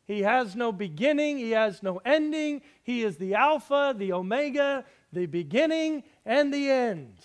He 0.08 0.22
has 0.22 0.56
no 0.56 0.72
beginning, 0.72 1.36
He 1.36 1.50
has 1.50 1.82
no 1.82 2.00
ending. 2.04 2.62
He 2.82 3.04
is 3.04 3.18
the 3.18 3.34
Alpha, 3.34 3.94
the 3.96 4.14
Omega, 4.14 4.86
the 5.12 5.26
beginning, 5.26 6.02
and 6.24 6.52
the 6.52 6.70
end. 6.70 7.18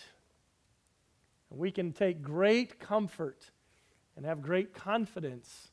And 1.49 1.59
We 1.59 1.71
can 1.71 1.93
take 1.93 2.21
great 2.21 2.79
comfort 2.79 3.49
and 4.17 4.25
have 4.25 4.41
great 4.41 4.73
confidence 4.73 5.69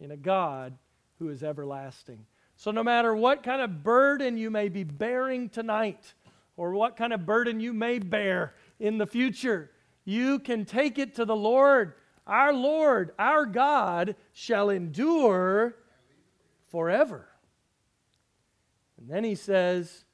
in 0.00 0.10
a 0.10 0.16
God 0.16 0.78
who 1.18 1.28
is 1.28 1.42
everlasting. 1.42 2.24
So, 2.56 2.70
no 2.70 2.82
matter 2.82 3.14
what 3.14 3.42
kind 3.42 3.60
of 3.60 3.82
burden 3.82 4.38
you 4.38 4.50
may 4.50 4.70
be 4.70 4.84
bearing 4.84 5.50
tonight, 5.50 6.14
or 6.56 6.72
what 6.72 6.96
kind 6.96 7.12
of 7.12 7.26
burden 7.26 7.60
you 7.60 7.74
may 7.74 7.98
bear 7.98 8.54
in 8.80 8.96
the 8.96 9.06
future, 9.06 9.70
you 10.06 10.38
can 10.38 10.64
take 10.64 10.98
it 10.98 11.14
to 11.16 11.26
the 11.26 11.36
Lord. 11.36 11.94
Our 12.26 12.54
Lord, 12.54 13.12
our 13.18 13.44
God, 13.44 14.16
shall 14.32 14.70
endure 14.70 15.76
forever. 16.74 17.28
And 18.98 19.08
then 19.08 19.22
he 19.22 19.36
says, 19.36 20.04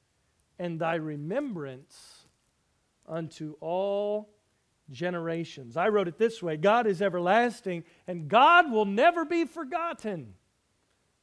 and 0.58 0.78
thy 0.78 0.96
remembrance 0.96 2.26
unto 3.08 3.54
all 3.62 4.28
generations. 4.90 5.78
I 5.78 5.88
wrote 5.88 6.06
it 6.06 6.18
this 6.18 6.42
way 6.42 6.58
God 6.58 6.86
is 6.86 7.00
everlasting, 7.00 7.84
and 8.06 8.28
God 8.28 8.70
will 8.70 8.84
never 8.84 9.24
be 9.24 9.46
forgotten. 9.46 10.34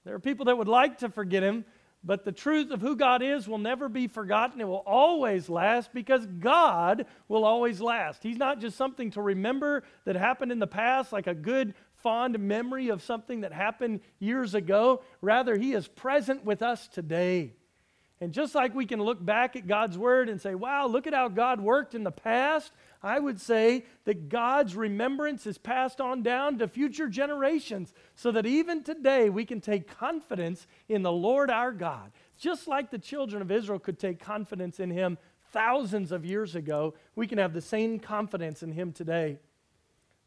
There 0.05 0.15
are 0.15 0.19
people 0.19 0.45
that 0.45 0.57
would 0.57 0.67
like 0.67 0.97
to 0.99 1.09
forget 1.09 1.43
him, 1.43 1.65
but 2.03 2.25
the 2.25 2.31
truth 2.31 2.71
of 2.71 2.81
who 2.81 2.95
God 2.95 3.21
is 3.21 3.47
will 3.47 3.59
never 3.59 3.89
be 3.89 4.07
forgotten. 4.07 4.59
It 4.59 4.67
will 4.67 4.83
always 4.87 5.49
last 5.49 5.93
because 5.93 6.25
God 6.25 7.05
will 7.27 7.45
always 7.45 7.79
last. 7.79 8.23
He's 8.23 8.37
not 8.37 8.59
just 8.59 8.75
something 8.75 9.11
to 9.11 9.21
remember 9.21 9.83
that 10.05 10.15
happened 10.15 10.51
in 10.51 10.57
the 10.57 10.65
past, 10.65 11.13
like 11.13 11.27
a 11.27 11.35
good 11.35 11.75
fond 11.97 12.39
memory 12.39 12.89
of 12.89 13.01
something 13.01 13.41
that 13.41 13.53
happened 13.53 14.01
years 14.19 14.53
ago. 14.55 15.01
Rather, 15.21 15.57
He 15.57 15.73
is 15.73 15.87
present 15.87 16.45
with 16.45 16.61
us 16.61 16.87
today. 16.87 17.53
And 18.19 18.33
just 18.33 18.55
like 18.55 18.73
we 18.73 18.87
can 18.87 19.01
look 19.01 19.23
back 19.23 19.55
at 19.55 19.67
God's 19.67 19.97
Word 19.97 20.27
and 20.27 20.41
say, 20.41 20.55
wow, 20.55 20.87
look 20.87 21.05
at 21.05 21.13
how 21.13 21.27
God 21.27 21.61
worked 21.61 21.93
in 21.93 22.03
the 22.03 22.11
past, 22.11 22.71
I 23.03 23.19
would 23.19 23.39
say 23.39 23.85
that 24.05 24.27
God's 24.27 24.75
remembrance 24.75 25.45
is 25.45 25.59
passed 25.59 26.01
on 26.01 26.23
down 26.23 26.57
to 26.57 26.67
future 26.67 27.09
generations 27.09 27.93
so 28.15 28.31
that 28.31 28.47
even 28.47 28.83
today 28.83 29.29
we 29.29 29.45
can 29.45 29.61
take 29.61 29.87
confidence 29.87 30.65
in 30.89 31.03
the 31.03 31.11
Lord 31.11 31.51
our 31.51 31.71
God. 31.71 32.11
Just 32.39 32.67
like 32.67 32.89
the 32.89 32.97
children 32.97 33.41
of 33.41 33.51
Israel 33.51 33.77
could 33.77 33.99
take 33.99 34.19
confidence 34.19 34.79
in 34.79 34.89
Him 34.89 35.19
thousands 35.51 36.11
of 36.11 36.25
years 36.25 36.55
ago, 36.55 36.95
we 37.15 37.27
can 37.27 37.37
have 37.37 37.53
the 37.53 37.61
same 37.61 37.99
confidence 37.99 38.63
in 38.63 38.71
Him 38.71 38.93
today. 38.93 39.37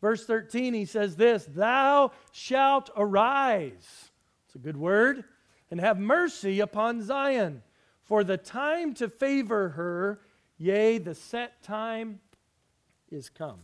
Verse 0.00 0.24
13, 0.24 0.74
he 0.74 0.84
says 0.84 1.16
this 1.16 1.44
Thou 1.44 2.12
shalt 2.32 2.90
arise. 2.96 4.10
It's 4.46 4.54
a 4.54 4.58
good 4.58 4.76
word. 4.76 5.24
And 5.70 5.78
have 5.78 5.98
mercy 5.98 6.58
upon 6.58 7.00
Zion 7.02 7.62
for 8.02 8.24
the 8.24 8.36
time 8.36 8.92
to 8.94 9.08
favor 9.08 9.68
her, 9.70 10.20
yea, 10.58 10.98
the 10.98 11.14
set 11.14 11.62
time 11.62 12.18
is 13.08 13.28
come. 13.28 13.60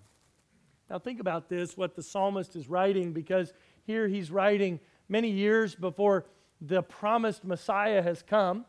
Now, 0.89 1.01
think 1.01 1.19
about 1.19 1.49
this, 1.49 1.77
what 1.77 1.97
the 1.97 2.03
psalmist 2.03 2.55
is 2.55 2.69
writing, 2.69 3.13
because 3.13 3.53
here 3.83 4.07
he's 4.07 4.31
writing 4.31 4.79
many 5.09 5.31
years 5.31 5.75
before 5.75 6.27
the 6.61 6.83
promised 6.83 7.45
Messiah 7.45 8.01
has 8.03 8.23
come, 8.23 8.65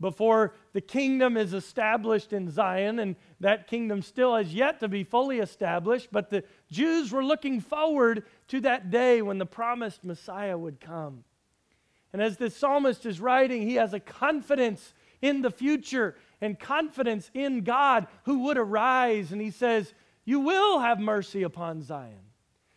before 0.00 0.54
the 0.72 0.80
kingdom 0.80 1.36
is 1.36 1.54
established 1.54 2.32
in 2.32 2.50
Zion, 2.50 2.98
and 2.98 3.16
that 3.40 3.66
kingdom 3.66 4.02
still 4.02 4.34
has 4.36 4.52
yet 4.52 4.80
to 4.80 4.88
be 4.88 5.04
fully 5.04 5.38
established. 5.38 6.08
But 6.10 6.30
the 6.30 6.44
Jews 6.70 7.12
were 7.12 7.24
looking 7.24 7.60
forward 7.60 8.24
to 8.48 8.60
that 8.62 8.90
day 8.90 9.22
when 9.22 9.38
the 9.38 9.46
promised 9.46 10.04
Messiah 10.04 10.58
would 10.58 10.80
come. 10.80 11.24
And 12.12 12.22
as 12.22 12.36
the 12.36 12.50
psalmist 12.50 13.06
is 13.06 13.20
writing, 13.20 13.62
he 13.62 13.74
has 13.74 13.92
a 13.92 14.00
confidence 14.00 14.94
in 15.20 15.42
the 15.42 15.50
future 15.50 16.16
and 16.40 16.58
confidence 16.58 17.30
in 17.34 17.62
God 17.62 18.06
who 18.24 18.44
would 18.44 18.58
arise. 18.58 19.32
And 19.32 19.40
he 19.40 19.50
says, 19.50 19.94
You 20.24 20.40
will 20.40 20.80
have 20.80 21.00
mercy 21.00 21.42
upon 21.42 21.82
Zion. 21.82 22.20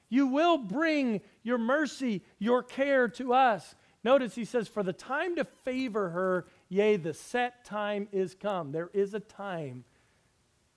You 0.10 0.28
will 0.28 0.58
bring 0.58 1.22
your 1.44 1.58
mercy, 1.58 2.24
your 2.40 2.64
care 2.64 3.10
to 3.10 3.34
us. 3.34 3.76
Notice 4.04 4.36
he 4.36 4.46
says, 4.46 4.68
For 4.68 4.84
the 4.84 4.94
time 4.94 5.36
to 5.36 5.44
favor 5.44 6.10
her, 6.10 6.48
yea, 6.70 6.98
the 6.98 7.14
set 7.14 7.66
time 7.66 8.08
is 8.12 8.36
come. 8.36 8.72
There 8.72 8.90
is 8.94 9.14
a 9.14 9.20
time 9.20 9.84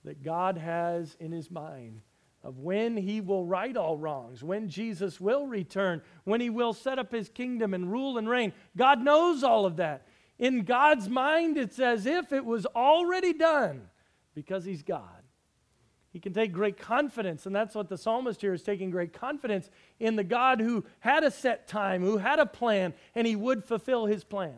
that 0.03 0.23
God 0.23 0.57
has 0.57 1.15
in 1.19 1.31
his 1.31 1.51
mind 1.51 2.01
of 2.43 2.57
when 2.57 2.97
he 2.97 3.21
will 3.21 3.45
right 3.45 3.77
all 3.77 3.97
wrongs, 3.97 4.43
when 4.43 4.67
Jesus 4.67 5.21
will 5.21 5.45
return, 5.45 6.01
when 6.23 6.41
he 6.41 6.49
will 6.49 6.73
set 6.73 6.97
up 6.97 7.11
his 7.11 7.29
kingdom 7.29 7.73
and 7.73 7.91
rule 7.91 8.17
and 8.17 8.27
reign. 8.27 8.51
God 8.75 9.03
knows 9.03 9.43
all 9.43 9.65
of 9.65 9.75
that. 9.77 10.07
In 10.41 10.63
God's 10.63 11.07
mind, 11.07 11.55
it's 11.55 11.77
as 11.77 12.07
if 12.07 12.33
it 12.33 12.43
was 12.43 12.65
already 12.65 13.31
done 13.31 13.83
because 14.33 14.65
He's 14.65 14.81
God. 14.81 15.05
He 16.11 16.19
can 16.19 16.33
take 16.33 16.51
great 16.51 16.77
confidence, 16.77 17.45
and 17.45 17.55
that's 17.55 17.75
what 17.75 17.89
the 17.89 17.97
psalmist 17.97 18.41
here 18.41 18.53
is 18.53 18.63
taking 18.63 18.89
great 18.89 19.13
confidence 19.13 19.69
in 19.99 20.15
the 20.15 20.23
God 20.23 20.59
who 20.59 20.83
had 20.99 21.23
a 21.23 21.29
set 21.29 21.67
time, 21.67 22.01
who 22.01 22.17
had 22.17 22.39
a 22.39 22.47
plan, 22.47 22.95
and 23.13 23.27
He 23.27 23.35
would 23.35 23.63
fulfill 23.63 24.07
His 24.07 24.23
plan. 24.23 24.57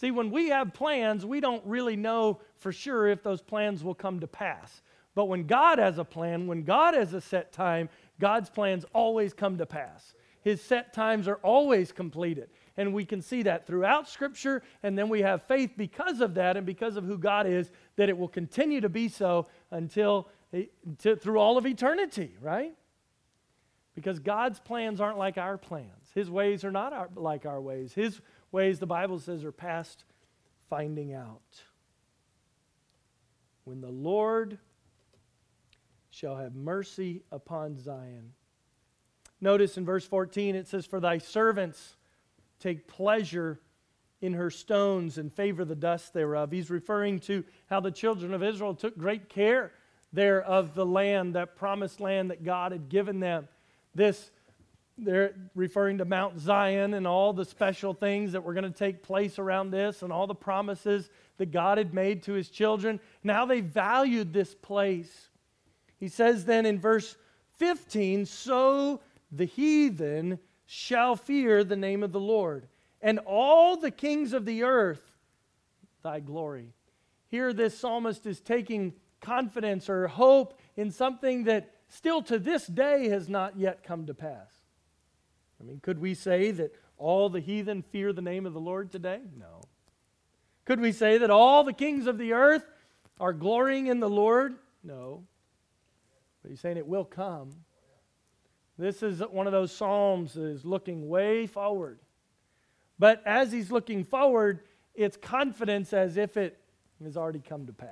See, 0.00 0.10
when 0.10 0.30
we 0.30 0.48
have 0.48 0.72
plans, 0.72 1.26
we 1.26 1.40
don't 1.40 1.62
really 1.66 1.94
know 1.94 2.40
for 2.56 2.72
sure 2.72 3.08
if 3.08 3.22
those 3.22 3.42
plans 3.42 3.84
will 3.84 3.94
come 3.94 4.20
to 4.20 4.26
pass. 4.26 4.80
But 5.14 5.26
when 5.26 5.46
God 5.46 5.78
has 5.78 5.98
a 5.98 6.06
plan, 6.06 6.46
when 6.46 6.62
God 6.62 6.94
has 6.94 7.12
a 7.12 7.20
set 7.20 7.52
time, 7.52 7.90
God's 8.18 8.48
plans 8.48 8.86
always 8.94 9.34
come 9.34 9.58
to 9.58 9.66
pass. 9.66 10.14
His 10.40 10.62
set 10.62 10.94
times 10.94 11.28
are 11.28 11.38
always 11.42 11.92
completed. 11.92 12.48
And 12.78 12.94
we 12.94 13.04
can 13.04 13.20
see 13.20 13.42
that 13.42 13.66
throughout 13.66 14.08
Scripture. 14.08 14.62
And 14.82 14.96
then 14.96 15.10
we 15.10 15.20
have 15.20 15.42
faith 15.42 15.72
because 15.76 16.22
of 16.22 16.32
that 16.36 16.56
and 16.56 16.64
because 16.64 16.96
of 16.96 17.04
who 17.04 17.18
God 17.18 17.46
is, 17.46 17.70
that 17.96 18.08
it 18.08 18.16
will 18.16 18.28
continue 18.28 18.80
to 18.80 18.88
be 18.88 19.06
so 19.06 19.48
until 19.70 20.28
eh, 20.54 20.64
to, 21.00 21.14
through 21.14 21.38
all 21.38 21.58
of 21.58 21.66
eternity, 21.66 22.34
right? 22.40 22.72
Because 23.94 24.18
God's 24.18 24.60
plans 24.60 24.98
aren't 24.98 25.18
like 25.18 25.36
our 25.36 25.58
plans. 25.58 26.08
His 26.14 26.30
ways 26.30 26.64
are 26.64 26.72
not 26.72 26.94
our, 26.94 27.10
like 27.16 27.44
our 27.44 27.60
ways. 27.60 27.92
His 27.92 28.22
ways, 28.52 28.78
the 28.78 28.86
Bible 28.86 29.18
says, 29.18 29.44
are 29.44 29.52
past 29.52 30.04
finding 30.68 31.12
out. 31.12 31.62
When 33.64 33.80
the 33.80 33.90
Lord 33.90 34.58
shall 36.10 36.36
have 36.36 36.54
mercy 36.54 37.22
upon 37.30 37.78
Zion. 37.78 38.32
Notice 39.40 39.78
in 39.78 39.84
verse 39.84 40.04
14 40.04 40.54
it 40.54 40.68
says, 40.68 40.84
For 40.84 41.00
thy 41.00 41.18
servants 41.18 41.96
take 42.58 42.86
pleasure 42.86 43.60
in 44.20 44.34
her 44.34 44.50
stones 44.50 45.16
and 45.16 45.32
favor 45.32 45.64
the 45.64 45.74
dust 45.74 46.12
thereof. 46.12 46.50
He's 46.50 46.70
referring 46.70 47.20
to 47.20 47.44
how 47.70 47.80
the 47.80 47.90
children 47.90 48.34
of 48.34 48.42
Israel 48.42 48.74
took 48.74 48.98
great 48.98 49.28
care 49.28 49.72
there 50.12 50.42
of 50.42 50.74
the 50.74 50.84
land, 50.84 51.34
that 51.34 51.56
promised 51.56 52.00
land 52.00 52.30
that 52.30 52.44
God 52.44 52.72
had 52.72 52.88
given 52.88 53.20
them. 53.20 53.48
This, 53.94 54.30
they're 55.04 55.34
referring 55.54 55.98
to 55.98 56.04
Mount 56.04 56.38
Zion 56.38 56.94
and 56.94 57.06
all 57.06 57.32
the 57.32 57.44
special 57.44 57.94
things 57.94 58.32
that 58.32 58.42
were 58.42 58.54
going 58.54 58.70
to 58.70 58.78
take 58.78 59.02
place 59.02 59.38
around 59.38 59.70
this 59.70 60.02
and 60.02 60.12
all 60.12 60.26
the 60.26 60.34
promises 60.34 61.10
that 61.38 61.50
God 61.50 61.78
had 61.78 61.94
made 61.94 62.22
to 62.24 62.32
his 62.32 62.48
children. 62.48 63.00
Now 63.24 63.46
they 63.46 63.60
valued 63.60 64.32
this 64.32 64.54
place. 64.54 65.28
He 65.98 66.08
says 66.08 66.44
then 66.44 66.66
in 66.66 66.78
verse 66.78 67.16
15, 67.58 68.26
So 68.26 69.00
the 69.32 69.44
heathen 69.44 70.38
shall 70.66 71.16
fear 71.16 71.64
the 71.64 71.76
name 71.76 72.02
of 72.02 72.12
the 72.12 72.20
Lord, 72.20 72.68
and 73.02 73.18
all 73.20 73.76
the 73.76 73.90
kings 73.90 74.32
of 74.32 74.44
the 74.44 74.62
earth 74.62 75.02
thy 76.02 76.20
glory. 76.20 76.72
Here, 77.28 77.52
this 77.52 77.78
psalmist 77.78 78.26
is 78.26 78.40
taking 78.40 78.94
confidence 79.20 79.88
or 79.88 80.08
hope 80.08 80.58
in 80.76 80.90
something 80.90 81.44
that 81.44 81.70
still 81.88 82.22
to 82.22 82.38
this 82.38 82.66
day 82.66 83.08
has 83.08 83.28
not 83.28 83.58
yet 83.58 83.82
come 83.82 84.06
to 84.06 84.14
pass. 84.14 84.59
I 85.60 85.64
mean, 85.64 85.80
could 85.80 86.00
we 86.00 86.14
say 86.14 86.50
that 86.52 86.74
all 86.96 87.28
the 87.28 87.40
heathen 87.40 87.82
fear 87.82 88.12
the 88.12 88.22
name 88.22 88.46
of 88.46 88.54
the 88.54 88.60
Lord 88.60 88.90
today? 88.90 89.20
No. 89.38 89.62
Could 90.64 90.80
we 90.80 90.92
say 90.92 91.18
that 91.18 91.30
all 91.30 91.64
the 91.64 91.72
kings 91.72 92.06
of 92.06 92.18
the 92.18 92.32
earth 92.32 92.64
are 93.18 93.32
glorying 93.32 93.88
in 93.88 94.00
the 94.00 94.08
Lord? 94.08 94.56
No. 94.82 95.24
But 96.42 96.50
he's 96.50 96.60
saying 96.60 96.76
it 96.76 96.86
will 96.86 97.04
come. 97.04 97.50
This 98.78 99.02
is 99.02 99.20
one 99.20 99.46
of 99.46 99.52
those 99.52 99.72
Psalms 99.72 100.34
that 100.34 100.44
is 100.44 100.64
looking 100.64 101.08
way 101.08 101.46
forward. 101.46 101.98
But 102.98 103.22
as 103.26 103.52
he's 103.52 103.70
looking 103.70 104.04
forward, 104.04 104.60
it's 104.94 105.16
confidence 105.16 105.92
as 105.92 106.16
if 106.16 106.36
it 106.36 106.58
has 107.02 107.16
already 107.16 107.40
come 107.40 107.66
to 107.66 107.72
pass. 107.72 107.88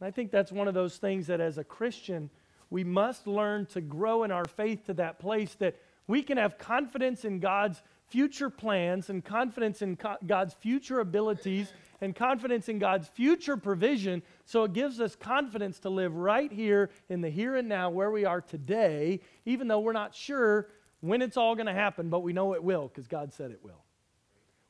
And 0.00 0.06
I 0.06 0.10
think 0.10 0.30
that's 0.30 0.52
one 0.52 0.68
of 0.68 0.74
those 0.74 0.96
things 0.98 1.26
that 1.28 1.40
as 1.40 1.56
a 1.56 1.64
Christian, 1.64 2.28
we 2.68 2.84
must 2.84 3.26
learn 3.26 3.66
to 3.66 3.80
grow 3.80 4.24
in 4.24 4.30
our 4.30 4.44
faith 4.44 4.86
to 4.86 4.94
that 4.94 5.18
place 5.18 5.54
that 5.56 5.76
we 6.06 6.22
can 6.22 6.36
have 6.36 6.58
confidence 6.58 7.24
in 7.24 7.40
God's 7.40 7.82
future 8.08 8.50
plans 8.50 9.10
and 9.10 9.24
confidence 9.24 9.82
in 9.82 9.98
God's 10.26 10.54
future 10.54 11.00
abilities 11.00 11.72
and 12.00 12.14
confidence 12.14 12.68
in 12.68 12.78
God's 12.78 13.08
future 13.08 13.56
provision. 13.56 14.22
So 14.44 14.64
it 14.64 14.72
gives 14.72 15.00
us 15.00 15.16
confidence 15.16 15.78
to 15.80 15.90
live 15.90 16.14
right 16.14 16.52
here 16.52 16.90
in 17.08 17.22
the 17.22 17.30
here 17.30 17.56
and 17.56 17.68
now 17.68 17.90
where 17.90 18.10
we 18.10 18.24
are 18.24 18.40
today, 18.40 19.20
even 19.46 19.68
though 19.68 19.80
we're 19.80 19.92
not 19.92 20.14
sure 20.14 20.68
when 21.00 21.22
it's 21.22 21.36
all 21.36 21.54
going 21.54 21.66
to 21.66 21.72
happen, 21.72 22.10
but 22.10 22.20
we 22.20 22.32
know 22.32 22.54
it 22.54 22.62
will 22.62 22.88
because 22.88 23.08
God 23.08 23.32
said 23.32 23.50
it 23.50 23.60
will. 23.62 23.82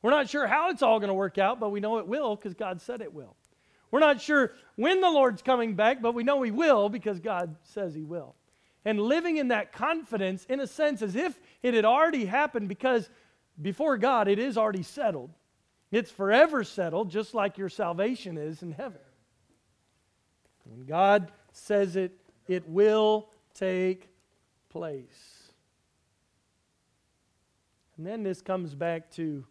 We're 0.01 0.11
not 0.11 0.29
sure 0.29 0.47
how 0.47 0.69
it's 0.69 0.83
all 0.83 0.99
going 0.99 1.07
to 1.09 1.15
work 1.15 1.37
out, 1.37 1.59
but 1.59 1.71
we 1.71 1.79
know 1.79 1.97
it 1.97 2.07
will 2.07 2.35
because 2.35 2.53
God 2.53 2.81
said 2.81 3.01
it 3.01 3.13
will. 3.13 3.35
We're 3.91 3.99
not 3.99 4.21
sure 4.21 4.53
when 4.75 5.01
the 5.01 5.09
Lord's 5.09 5.41
coming 5.41 5.75
back, 5.75 6.01
but 6.01 6.13
we 6.13 6.23
know 6.23 6.41
He 6.41 6.51
will 6.51 6.89
because 6.89 7.19
God 7.19 7.55
says 7.63 7.95
He 7.95 8.03
will. 8.03 8.35
And 8.85 9.01
living 9.01 9.37
in 9.37 9.47
that 9.47 9.73
confidence, 9.73 10.45
in 10.45 10.59
a 10.59 10.67
sense, 10.67 11.01
as 11.01 11.15
if 11.15 11.39
it 11.63 11.73
had 11.73 11.85
already 11.85 12.25
happened 12.25 12.69
because 12.69 13.09
before 13.59 13.97
God 13.97 14.27
it 14.27 14.37
is 14.37 14.57
already 14.57 14.83
settled. 14.83 15.31
It's 15.91 16.11
forever 16.11 16.63
settled, 16.63 17.09
just 17.09 17.33
like 17.33 17.57
your 17.57 17.69
salvation 17.69 18.37
is 18.37 18.61
in 18.61 18.71
heaven. 18.71 18.99
When 20.65 20.85
God 20.85 21.31
says 21.51 21.95
it, 21.95 22.19
it 22.47 22.67
will 22.67 23.29
take 23.53 24.09
place. 24.69 25.51
And 27.97 28.05
then 28.05 28.23
this 28.23 28.41
comes 28.41 28.75
back 28.75 29.09
to 29.11 29.45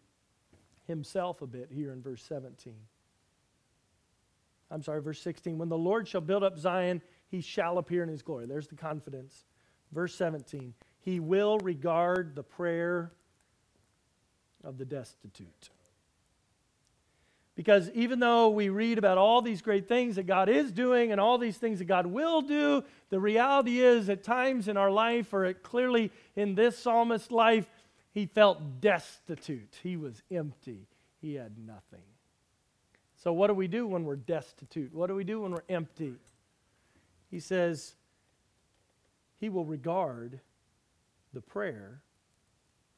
himself 0.87 1.41
a 1.41 1.47
bit 1.47 1.69
here 1.71 1.91
in 1.91 2.01
verse 2.01 2.23
17. 2.23 2.73
I'm 4.69 4.83
sorry, 4.83 5.01
verse 5.01 5.21
16. 5.21 5.57
When 5.57 5.69
the 5.69 5.77
Lord 5.77 6.07
shall 6.07 6.21
build 6.21 6.43
up 6.43 6.57
Zion, 6.57 7.01
he 7.35 7.41
shall 7.41 7.77
appear 7.77 8.01
in 8.01 8.07
his 8.07 8.21
glory. 8.21 8.45
There's 8.45 8.67
the 8.67 8.75
confidence. 8.75 9.43
Verse 9.91 10.15
17. 10.15 10.73
He 11.01 11.19
will 11.19 11.57
regard 11.59 12.33
the 12.33 12.43
prayer 12.43 13.11
of 14.63 14.77
the 14.77 14.85
destitute. 14.85 15.69
Because 17.55 17.89
even 17.91 18.19
though 18.19 18.49
we 18.49 18.69
read 18.69 18.97
about 18.97 19.17
all 19.17 19.41
these 19.41 19.61
great 19.61 19.87
things 19.87 20.15
that 20.15 20.27
God 20.27 20.47
is 20.47 20.71
doing 20.71 21.11
and 21.11 21.19
all 21.19 21.37
these 21.37 21.57
things 21.57 21.79
that 21.79 21.85
God 21.85 22.05
will 22.05 22.41
do, 22.41 22.83
the 23.09 23.19
reality 23.19 23.81
is 23.81 24.09
at 24.09 24.23
times 24.23 24.69
in 24.69 24.77
our 24.77 24.91
life, 24.91 25.33
or 25.33 25.53
clearly 25.53 26.11
in 26.37 26.55
this 26.55 26.77
psalmist's 26.77 27.31
life, 27.31 27.69
he 28.13 28.25
felt 28.25 28.79
destitute. 28.79 29.79
He 29.83 29.97
was 29.97 30.23
empty. 30.31 30.87
He 31.21 31.35
had 31.35 31.57
nothing. 31.57 32.03
So, 33.17 33.33
what 33.33 33.47
do 33.47 33.53
we 33.53 33.67
do 33.67 33.87
when 33.87 34.05
we're 34.05 34.15
destitute? 34.15 34.93
What 34.93 35.07
do 35.07 35.15
we 35.15 35.23
do 35.25 35.41
when 35.41 35.51
we're 35.51 35.63
empty? 35.67 36.15
He 37.35 37.41
says, 37.41 37.95
He 39.41 39.49
will 39.49 39.65
regard 39.65 40.39
the 41.33 41.41
prayer 41.41 42.01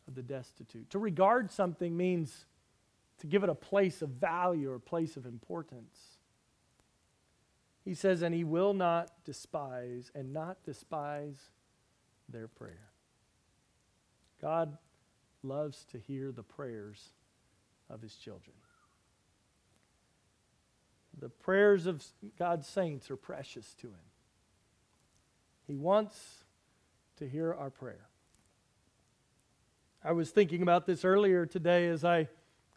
of 0.08 0.14
the 0.14 0.22
destitute. 0.22 0.92
To 0.92 1.00
regard 1.00 1.52
something 1.52 1.98
means 1.98 2.46
to 3.18 3.26
give 3.26 3.44
it 3.44 3.50
a 3.50 3.56
place 3.56 4.04
of 4.04 4.10
value 4.10 4.70
or 4.70 4.76
a 4.76 4.80
place 4.80 5.18
of 5.18 5.26
importance. 5.26 6.20
He 7.84 7.96
says, 7.96 8.22
and 8.22 8.36
he 8.36 8.44
will 8.44 8.76
not 8.76 9.10
despise 9.26 10.12
and 10.14 10.34
not 10.34 10.64
despise 10.64 11.50
their 12.30 12.48
prayer. 12.48 12.92
God 14.40 14.78
loves 15.42 15.84
to 15.86 15.98
hear 15.98 16.32
the 16.32 16.44
prayers 16.44 17.10
of 17.90 18.04
his 18.04 18.14
children. 18.14 18.56
The 21.18 21.30
prayers 21.30 21.88
of 21.88 22.06
God's 22.38 22.68
saints 22.68 23.10
are 23.10 23.18
precious 23.18 23.74
to 23.82 23.88
him. 23.88 23.96
He 25.68 25.76
wants 25.76 26.46
to 27.18 27.28
hear 27.28 27.54
our 27.54 27.70
prayer. 27.70 28.08
I 30.04 30.14
was 30.14 30.30
thinking 30.30 30.62
about 30.62 30.86
this 30.86 31.04
earlier 31.04 31.46
today 31.46 31.88
as 31.88 32.06
I 32.06 32.30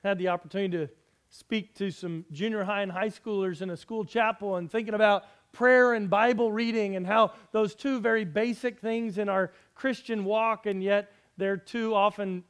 had 0.03 0.19
the 0.19 0.29
opportunity 0.29 0.87
to 0.87 0.93
speak 1.29 1.75
to 1.77 1.93
some 1.93 2.25
junior 2.33 2.65
high 2.65 2.83
and 2.83 2.91
high 2.91 3.11
schoolers 3.11 3.63
in 3.63 3.71
a 3.71 3.77
school 3.77 4.05
chapel 4.05 4.57
and 4.57 4.69
thinking 4.69 4.95
about 4.95 5.25
prayer 5.53 5.95
and 5.95 6.11
Bible 6.11 6.51
reading 6.51 6.97
and 6.97 7.07
how 7.07 7.33
those 7.53 7.75
two 7.77 8.01
very 8.01 8.25
basic 8.25 8.81
things 8.81 9.19
in 9.19 9.29
our 9.29 9.53
Christian 9.77 10.25
walk, 10.25 10.67
and 10.67 10.83
yet 10.83 11.13
they're 11.37 11.57
two 11.57 11.95
often 11.95 12.43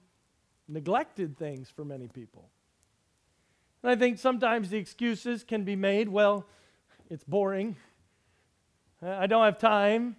neglected 0.68 1.36
things 1.36 1.68
for 1.68 1.84
many 1.84 2.08
people. 2.08 2.48
And 3.82 3.90
I 3.90 3.96
think 3.96 4.18
sometimes 4.18 4.70
the 4.70 4.78
excuses 4.78 5.44
can 5.44 5.64
be 5.64 5.76
made 5.76 6.08
well, 6.08 6.46
it's 7.10 7.24
boring, 7.24 7.76
I 9.02 9.26
don't 9.26 9.44
have 9.44 9.58
time, 9.58 10.16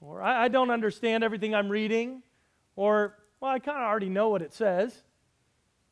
or 0.00 0.22
I, 0.22 0.48
don't 0.48 0.70
understand 0.70 1.24
everything 1.24 1.54
I'm 1.54 1.68
reading, 1.68 2.22
or, 2.74 3.16
well, 3.40 3.52
I 3.52 3.58
kind 3.58 3.78
of 3.78 3.84
already 3.84 4.08
know 4.08 4.28
what 4.28 4.42
it 4.42 4.52
says. 4.52 5.02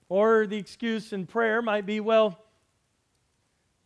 Or 0.08 0.46
the 0.46 0.56
excuse 0.56 1.12
in 1.12 1.26
prayer 1.26 1.62
might 1.62 1.86
be, 1.86 2.00
well, 2.00 2.38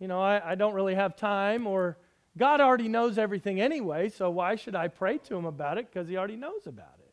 you 0.01 0.09
know, 0.09 0.21
I, 0.21 0.53
I 0.53 0.55
don't 0.55 0.75
really 0.75 0.95
have 0.95 1.17
time, 1.17 1.67
or 1.67 1.99
God 2.37 2.61
already 2.61 2.89
knows 2.89 3.19
everything 3.19 3.61
anyway, 3.61 4.09
so 4.09 4.31
why 4.31 4.57
should 4.57 4.75
I 4.75 4.89
pray 4.89 5.19
to 5.19 5.37
Him 5.37 5.45
about 5.45 5.79
it? 5.79 5.91
Because 5.93 6.09
He 6.09 6.17
already 6.17 6.37
knows 6.37 6.67
about 6.67 6.97
it. 6.99 7.13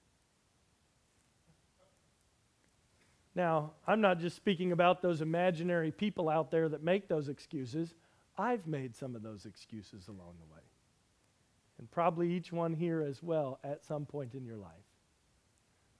Now, 3.35 3.73
I'm 3.85 4.01
not 4.01 4.19
just 4.19 4.35
speaking 4.35 4.71
about 4.71 5.01
those 5.01 5.21
imaginary 5.21 5.91
people 5.91 6.29
out 6.29 6.51
there 6.51 6.69
that 6.69 6.83
make 6.83 7.07
those 7.07 7.27
excuses. 7.27 7.93
I've 8.37 8.65
made 8.65 8.95
some 8.95 9.15
of 9.15 9.21
those 9.21 9.45
excuses 9.45 10.07
along 10.07 10.35
the 10.39 10.53
way. 10.53 10.61
And 11.77 11.89
probably 11.91 12.31
each 12.31 12.51
one 12.51 12.73
here 12.73 13.01
as 13.01 13.21
well 13.21 13.59
at 13.63 13.83
some 13.83 14.05
point 14.05 14.33
in 14.33 14.45
your 14.45 14.57
life. 14.57 14.71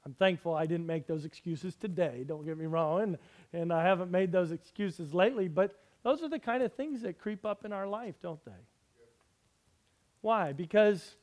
I'm 0.05 0.13
thankful 0.13 0.53
I 0.53 0.67
didn't 0.67 0.85
make 0.85 1.07
those 1.07 1.25
excuses 1.25 1.75
today, 1.75 2.23
don't 2.27 2.45
get 2.45 2.57
me 2.57 2.65
wrong, 2.65 3.01
and, 3.01 3.17
and 3.53 3.73
I 3.73 3.83
haven't 3.83 4.11
made 4.11 4.31
those 4.31 4.51
excuses 4.51 5.13
lately, 5.13 5.47
but 5.47 5.79
those 6.03 6.21
are 6.21 6.29
the 6.29 6.37
kind 6.37 6.61
of 6.61 6.73
things 6.73 7.01
that 7.01 7.17
creep 7.17 7.43
up 7.43 7.65
in 7.65 7.73
our 7.73 7.87
life, 7.87 8.13
don't 8.21 8.43
they? 8.45 8.51
Why? 10.21 10.53
Because 10.53 11.15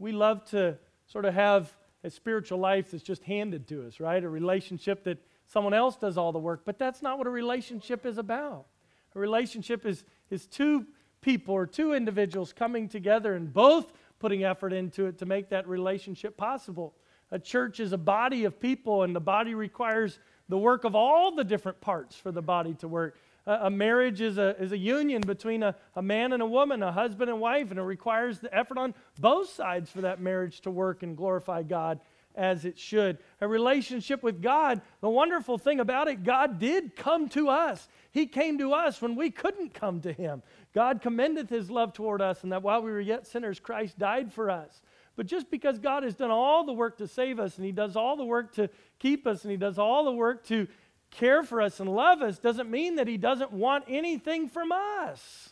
we 0.00 0.10
love 0.10 0.44
to 0.46 0.78
sort 1.06 1.24
of 1.24 1.34
have 1.34 1.72
a 2.02 2.10
spiritual 2.10 2.58
life 2.58 2.90
that's 2.90 3.02
just 3.02 3.22
handed 3.22 3.68
to 3.68 3.86
us, 3.86 4.00
right? 4.00 4.22
A 4.22 4.28
relationship 4.28 5.04
that 5.04 5.18
someone 5.46 5.74
else 5.74 5.96
does 5.96 6.16
all 6.16 6.32
the 6.32 6.38
work, 6.38 6.62
but 6.64 6.78
that's 6.78 7.02
not 7.02 7.18
what 7.18 7.26
a 7.26 7.30
relationship 7.30 8.04
is 8.04 8.18
about. 8.18 8.66
A 9.14 9.18
relationship 9.18 9.86
is, 9.86 10.04
is 10.30 10.46
two 10.46 10.86
people 11.20 11.54
or 11.54 11.66
two 11.66 11.92
individuals 11.92 12.52
coming 12.52 12.88
together 12.88 13.34
and 13.34 13.52
both 13.52 13.92
putting 14.18 14.44
effort 14.44 14.72
into 14.72 15.06
it 15.06 15.18
to 15.18 15.26
make 15.26 15.48
that 15.48 15.66
relationship 15.66 16.36
possible. 16.36 16.94
A 17.32 17.38
church 17.38 17.80
is 17.80 17.92
a 17.92 17.98
body 17.98 18.44
of 18.44 18.60
people, 18.60 19.02
and 19.02 19.14
the 19.14 19.20
body 19.20 19.54
requires 19.54 20.18
the 20.48 20.58
work 20.58 20.84
of 20.84 20.94
all 20.94 21.34
the 21.34 21.44
different 21.44 21.80
parts 21.80 22.16
for 22.16 22.32
the 22.32 22.42
body 22.42 22.74
to 22.74 22.88
work. 22.88 23.16
a 23.46 23.70
marriage 23.70 24.20
is 24.20 24.36
a, 24.36 24.60
is 24.60 24.72
a 24.72 24.78
union 24.78 25.22
between 25.22 25.62
a, 25.62 25.74
a 25.96 26.02
man 26.02 26.32
and 26.32 26.42
a 26.42 26.46
woman, 26.46 26.82
a 26.82 26.92
husband 26.92 27.30
and 27.30 27.40
wife, 27.40 27.70
and 27.70 27.78
it 27.78 27.84
requires 27.84 28.40
the 28.40 28.54
effort 28.54 28.78
on 28.78 28.94
both 29.18 29.48
sides 29.50 29.90
for 29.90 30.00
that 30.02 30.20
marriage 30.20 30.60
to 30.60 30.70
work 30.70 31.02
and 31.02 31.16
glorify 31.16 31.62
God 31.62 32.00
as 32.34 32.64
it 32.64 32.78
should. 32.78 33.18
A 33.40 33.48
relationship 33.48 34.22
with 34.22 34.42
God, 34.42 34.80
the 35.00 35.08
wonderful 35.08 35.58
thing 35.58 35.80
about 35.80 36.08
it, 36.08 36.24
God 36.24 36.58
did 36.58 36.96
come 36.96 37.28
to 37.30 37.48
us. 37.48 37.88
He 38.12 38.26
came 38.26 38.58
to 38.58 38.72
us 38.72 39.00
when 39.00 39.14
we 39.14 39.30
couldn't 39.30 39.72
come 39.72 40.00
to 40.00 40.12
Him. 40.12 40.42
God 40.74 41.00
commendeth 41.00 41.48
His 41.48 41.70
love 41.70 41.92
toward 41.92 42.20
us, 42.20 42.42
and 42.42 42.50
that 42.52 42.62
while 42.62 42.82
we 42.82 42.90
were 42.90 43.00
yet 43.00 43.26
sinners, 43.26 43.60
Christ 43.60 43.98
died 43.98 44.32
for 44.32 44.50
us. 44.50 44.82
But 45.16 45.26
just 45.26 45.50
because 45.50 45.78
God 45.78 46.02
has 46.02 46.14
done 46.14 46.30
all 46.30 46.64
the 46.64 46.72
work 46.72 46.98
to 46.98 47.06
save 47.06 47.38
us, 47.38 47.56
and 47.56 47.64
He 47.64 47.72
does 47.72 47.94
all 47.94 48.16
the 48.16 48.24
work 48.24 48.54
to 48.54 48.68
keep 48.98 49.26
us, 49.26 49.44
and 49.44 49.50
He 49.50 49.56
does 49.56 49.78
all 49.78 50.04
the 50.04 50.12
work 50.12 50.44
to 50.46 50.66
care 51.10 51.42
for 51.42 51.60
us 51.60 51.78
and 51.78 51.88
love 51.88 52.22
us, 52.22 52.38
doesn't 52.38 52.70
mean 52.70 52.96
that 52.96 53.06
He 53.06 53.16
doesn't 53.16 53.52
want 53.52 53.84
anything 53.86 54.48
from 54.48 54.72
us. 54.72 55.50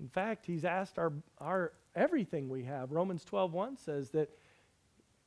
In 0.00 0.08
fact, 0.08 0.46
He's 0.46 0.64
asked 0.64 0.98
our, 0.98 1.12
our 1.38 1.72
everything 1.94 2.48
we 2.48 2.64
have. 2.64 2.90
Romans 2.90 3.24
12 3.24 3.52
1 3.52 3.76
says 3.76 4.10
that 4.10 4.30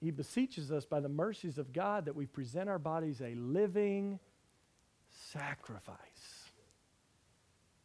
He 0.01 0.11
beseeches 0.11 0.73
us 0.73 0.85
by 0.85 0.99
the 0.99 1.07
mercies 1.07 1.57
of 1.57 1.71
God 1.71 2.05
that 2.05 2.15
we 2.15 2.25
present 2.25 2.67
our 2.67 2.79
bodies 2.79 3.21
a 3.21 3.33
living 3.35 4.19
sacrifice. 5.37 5.99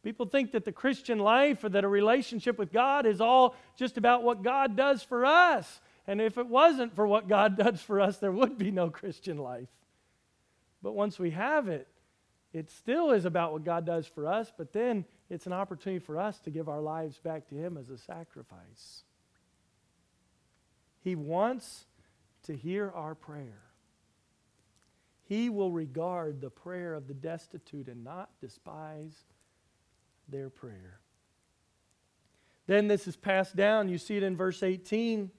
People 0.03 0.25
think 0.25 0.51
that 0.51 0.65
the 0.65 0.71
Christian 0.71 1.19
life 1.19 1.63
or 1.63 1.69
that 1.69 1.83
a 1.83 1.87
relationship 1.87 2.57
with 2.57 2.71
God 2.71 3.05
is 3.05 3.21
all 3.21 3.55
just 3.77 3.97
about 3.97 4.23
what 4.23 4.41
God 4.41 4.75
does 4.75 5.03
for 5.03 5.25
us. 5.25 5.81
And 6.07 6.19
if 6.19 6.37
it 6.37 6.47
wasn't 6.47 6.95
for 6.95 7.05
what 7.05 7.27
God 7.27 7.55
does 7.63 7.81
for 7.81 8.01
us, 8.01 8.17
there 8.17 8.31
would 8.31 8.57
be 8.57 8.71
no 8.71 8.89
Christian 8.89 9.37
life. 9.37 9.69
But 10.81 10.93
once 10.93 11.19
we 11.19 11.31
have 11.31 11.67
it, 11.67 11.87
it 12.53 12.71
still 12.71 13.11
is 13.11 13.25
about 13.25 13.53
what 13.53 13.63
God 13.63 13.85
does 13.85 14.07
for 14.07 14.27
us, 14.27 14.51
but 14.57 14.73
then 14.73 15.05
it's 15.29 15.45
an 15.45 15.53
opportunity 15.53 16.03
for 16.03 16.19
us 16.19 16.39
to 16.39 16.49
give 16.49 16.67
our 16.67 16.81
lives 16.81 17.17
back 17.19 17.47
to 17.49 17.55
Him 17.55 17.77
as 17.77 17.89
a 17.89 17.97
sacrifice. 17.97 19.03
He 21.01 21.15
wants 21.15 21.85
to 22.43 22.55
hear 22.55 22.91
our 22.93 23.15
prayer. 23.15 23.70
He 25.31 25.49
will 25.49 25.71
regard 25.71 26.41
the 26.41 26.49
prayer 26.49 26.93
of 26.93 27.07
the 27.07 27.13
destitute 27.13 27.87
and 27.87 28.03
not 28.03 28.31
despise 28.41 29.23
their 30.27 30.49
prayer. 30.49 30.99
Then 32.67 32.89
this 32.89 33.07
is 33.07 33.15
passed 33.15 33.55
down. 33.55 33.87
You 33.87 33.97
see 33.97 34.17
it 34.17 34.23
in 34.23 34.35
verse 34.35 34.61
18. 34.61 35.31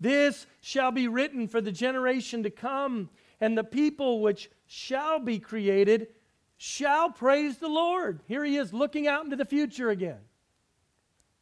This 0.00 0.46
shall 0.62 0.92
be 0.92 1.08
written 1.08 1.46
for 1.46 1.60
the 1.60 1.70
generation 1.70 2.42
to 2.44 2.48
come, 2.48 3.10
and 3.38 3.54
the 3.56 3.64
people 3.64 4.22
which 4.22 4.50
shall 4.66 5.18
be 5.18 5.38
created 5.38 6.06
shall 6.56 7.10
praise 7.10 7.58
the 7.58 7.68
Lord. 7.68 8.22
Here 8.28 8.46
he 8.46 8.56
is 8.56 8.72
looking 8.72 9.06
out 9.06 9.24
into 9.24 9.36
the 9.36 9.44
future 9.44 9.90
again. 9.90 10.20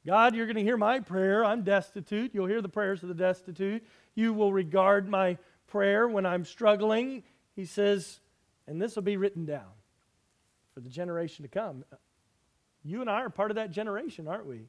God, 0.05 0.35
you're 0.35 0.47
going 0.47 0.57
to 0.57 0.65
hear 0.65 0.77
my 0.77 0.99
prayer. 0.99 1.45
I'm 1.45 1.63
destitute. 1.63 2.35
You'll 2.35 2.47
hear 2.47 2.63
the 2.63 2.69
prayers 2.69 3.05
of 3.05 3.09
the 3.11 3.15
destitute. 3.15 3.87
You 4.17 4.33
will 4.33 4.53
regard 4.53 5.09
my 5.09 5.39
prayer 5.69 6.09
when 6.09 6.27
I'm 6.27 6.45
struggling. 6.45 7.23
He 7.61 7.67
says, 7.67 8.21
and 8.67 8.81
this 8.81 8.97
will 8.97 9.03
be 9.03 9.19
written 9.19 9.45
down 9.45 9.69
for 10.73 10.81
the 10.81 10.89
generation 10.89 11.43
to 11.43 11.49
come. 11.51 11.85
You 12.83 13.03
and 13.03 13.11
I 13.11 13.21
are 13.21 13.29
part 13.29 13.51
of 13.51 13.57
that 13.57 13.71
generation, 13.71 14.27
aren't 14.27 14.47
we? 14.47 14.63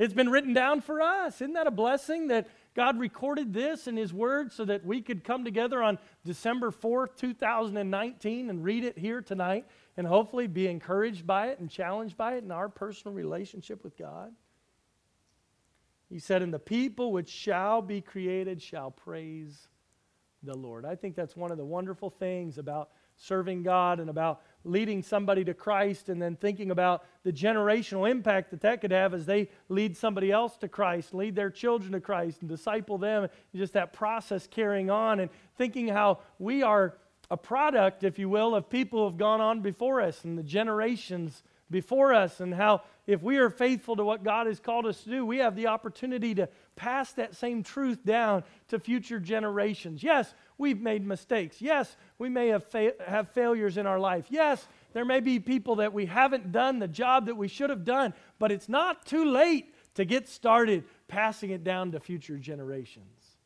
It's 0.00 0.12
been 0.12 0.28
written 0.28 0.52
down 0.52 0.80
for 0.80 1.00
us. 1.00 1.36
Isn't 1.36 1.52
that 1.52 1.68
a 1.68 1.70
blessing 1.70 2.26
that 2.26 2.48
God 2.74 2.98
recorded 2.98 3.52
this 3.52 3.86
in 3.86 3.96
His 3.96 4.12
Word 4.12 4.52
so 4.52 4.64
that 4.64 4.84
we 4.84 5.00
could 5.00 5.22
come 5.22 5.44
together 5.44 5.80
on 5.80 5.96
December 6.24 6.72
4th, 6.72 7.14
2019, 7.14 8.50
and 8.50 8.64
read 8.64 8.82
it 8.82 8.98
here 8.98 9.22
tonight 9.22 9.64
and 9.96 10.04
hopefully 10.04 10.48
be 10.48 10.66
encouraged 10.66 11.24
by 11.24 11.50
it 11.50 11.60
and 11.60 11.70
challenged 11.70 12.16
by 12.16 12.34
it 12.34 12.42
in 12.42 12.50
our 12.50 12.68
personal 12.68 13.14
relationship 13.14 13.84
with 13.84 13.96
God? 13.96 14.32
He 16.10 16.18
said, 16.18 16.42
And 16.42 16.52
the 16.52 16.58
people 16.58 17.12
which 17.12 17.28
shall 17.28 17.80
be 17.80 18.00
created 18.00 18.60
shall 18.60 18.90
praise 18.90 19.68
the 20.42 20.56
Lord. 20.56 20.84
I 20.84 20.94
think 20.94 21.14
that's 21.14 21.36
one 21.36 21.50
of 21.50 21.58
the 21.58 21.64
wonderful 21.64 22.10
things 22.10 22.58
about 22.58 22.90
serving 23.16 23.62
God 23.62 24.00
and 24.00 24.10
about 24.10 24.40
leading 24.64 25.02
somebody 25.02 25.44
to 25.44 25.54
Christ 25.54 26.08
and 26.08 26.20
then 26.20 26.36
thinking 26.36 26.70
about 26.70 27.04
the 27.22 27.32
generational 27.32 28.10
impact 28.10 28.50
that 28.50 28.60
that 28.62 28.80
could 28.80 28.90
have 28.90 29.14
as 29.14 29.26
they 29.26 29.48
lead 29.68 29.96
somebody 29.96 30.32
else 30.32 30.56
to 30.58 30.68
Christ, 30.68 31.14
lead 31.14 31.36
their 31.36 31.50
children 31.50 31.92
to 31.92 32.00
Christ 32.00 32.40
and 32.40 32.48
disciple 32.48 32.98
them, 32.98 33.28
just 33.54 33.74
that 33.74 33.92
process 33.92 34.46
carrying 34.46 34.90
on 34.90 35.20
and 35.20 35.30
thinking 35.56 35.88
how 35.88 36.18
we 36.38 36.62
are 36.62 36.96
a 37.30 37.36
product, 37.36 38.04
if 38.04 38.18
you 38.18 38.28
will, 38.28 38.54
of 38.54 38.68
people 38.68 39.00
who 39.00 39.04
have 39.06 39.16
gone 39.16 39.40
on 39.40 39.60
before 39.60 40.00
us 40.00 40.24
and 40.24 40.36
the 40.36 40.42
generations 40.42 41.42
before 41.70 42.12
us, 42.12 42.40
and 42.40 42.52
how 42.52 42.82
if 43.06 43.22
we 43.22 43.38
are 43.38 43.48
faithful 43.48 43.96
to 43.96 44.04
what 44.04 44.22
God 44.22 44.46
has 44.46 44.60
called 44.60 44.84
us 44.84 45.02
to 45.04 45.10
do, 45.10 45.24
we 45.24 45.38
have 45.38 45.56
the 45.56 45.68
opportunity 45.68 46.34
to 46.34 46.48
pass 46.76 47.12
that 47.12 47.34
same 47.36 47.62
truth 47.62 48.04
down 48.04 48.44
to 48.68 48.78
future 48.78 49.20
generations. 49.20 50.02
Yes, 50.02 50.34
we've 50.58 50.80
made 50.80 51.06
mistakes. 51.06 51.60
Yes, 51.60 51.96
we 52.18 52.28
may 52.28 52.48
have, 52.48 52.64
fa- 52.64 52.94
have 53.06 53.28
failures 53.30 53.76
in 53.76 53.86
our 53.86 53.98
life. 53.98 54.26
Yes, 54.30 54.66
there 54.92 55.04
may 55.04 55.20
be 55.20 55.38
people 55.38 55.76
that 55.76 55.92
we 55.92 56.06
haven't 56.06 56.52
done 56.52 56.78
the 56.78 56.88
job 56.88 57.26
that 57.26 57.36
we 57.36 57.48
should 57.48 57.70
have 57.70 57.84
done, 57.84 58.14
but 58.38 58.52
it's 58.52 58.68
not 58.68 59.06
too 59.06 59.24
late 59.24 59.74
to 59.94 60.04
get 60.04 60.28
started 60.28 60.84
passing 61.08 61.50
it 61.50 61.64
down 61.64 61.92
to 61.92 62.00
future 62.00 62.38
generations. 62.38 63.36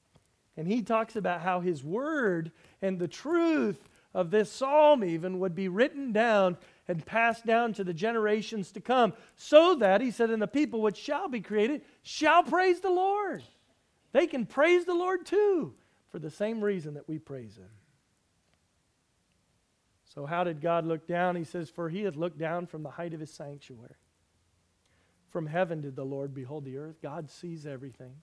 And 0.56 0.66
he 0.66 0.82
talks 0.82 1.16
about 1.16 1.42
how 1.42 1.60
his 1.60 1.84
word 1.84 2.52
and 2.80 2.98
the 2.98 3.08
truth 3.08 3.88
of 4.14 4.30
this 4.30 4.50
psalm 4.50 5.04
even 5.04 5.40
would 5.40 5.54
be 5.54 5.68
written 5.68 6.12
down 6.12 6.56
and 6.88 7.04
passed 7.04 7.44
down 7.44 7.72
to 7.74 7.84
the 7.84 7.94
generations 7.94 8.72
to 8.72 8.80
come, 8.80 9.12
so 9.36 9.76
that, 9.76 10.00
he 10.00 10.10
said, 10.10 10.30
and 10.30 10.40
the 10.40 10.46
people 10.46 10.80
which 10.82 10.96
shall 10.96 11.28
be 11.28 11.40
created 11.40 11.82
shall 12.02 12.42
praise 12.42 12.80
the 12.80 12.90
Lord. 12.90 13.42
They 14.12 14.26
can 14.26 14.46
praise 14.46 14.84
the 14.84 14.94
Lord 14.94 15.26
too, 15.26 15.74
for 16.10 16.18
the 16.18 16.30
same 16.30 16.62
reason 16.62 16.94
that 16.94 17.08
we 17.08 17.18
praise 17.18 17.56
him. 17.56 17.68
So, 20.04 20.24
how 20.24 20.44
did 20.44 20.62
God 20.62 20.86
look 20.86 21.06
down? 21.06 21.36
He 21.36 21.44
says, 21.44 21.68
For 21.68 21.90
he 21.90 22.04
hath 22.04 22.16
looked 22.16 22.38
down 22.38 22.66
from 22.66 22.82
the 22.82 22.90
height 22.90 23.12
of 23.12 23.20
his 23.20 23.30
sanctuary. 23.30 23.96
From 25.28 25.46
heaven 25.46 25.82
did 25.82 25.96
the 25.96 26.04
Lord 26.04 26.32
behold 26.32 26.64
the 26.64 26.78
earth. 26.78 27.02
God 27.02 27.28
sees 27.28 27.66
everything. 27.66 28.14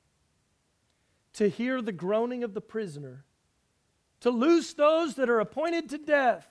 To 1.34 1.48
hear 1.48 1.82
the 1.82 1.92
groaning 1.92 2.44
of 2.44 2.56
the 2.56 2.62
prisoner, 2.62 3.26
to 4.22 4.32
loose 4.32 4.74
those 4.74 5.14
that 5.16 5.30
are 5.30 5.40
appointed 5.40 5.90
to 5.90 6.00
death, 6.00 6.48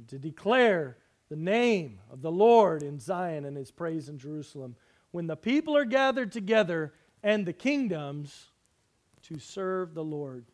and 0.00 0.08
to 0.08 0.18
declare 0.18 0.96
the 1.28 1.36
name 1.36 1.98
of 2.10 2.22
the 2.22 2.32
Lord 2.32 2.82
in 2.82 2.98
Zion 2.98 3.44
and 3.44 3.54
his 3.54 3.70
praise 3.70 4.08
in 4.08 4.18
Jerusalem. 4.18 4.74
When 5.10 5.26
the 5.26 5.36
people 5.36 5.76
are 5.76 5.84
gathered 5.84 6.32
together 6.32 6.94
and 7.22 7.44
the 7.44 7.52
kingdoms 7.52 8.46
to 9.24 9.38
serve 9.38 9.92
the 9.92 10.02
Lord. 10.02 10.46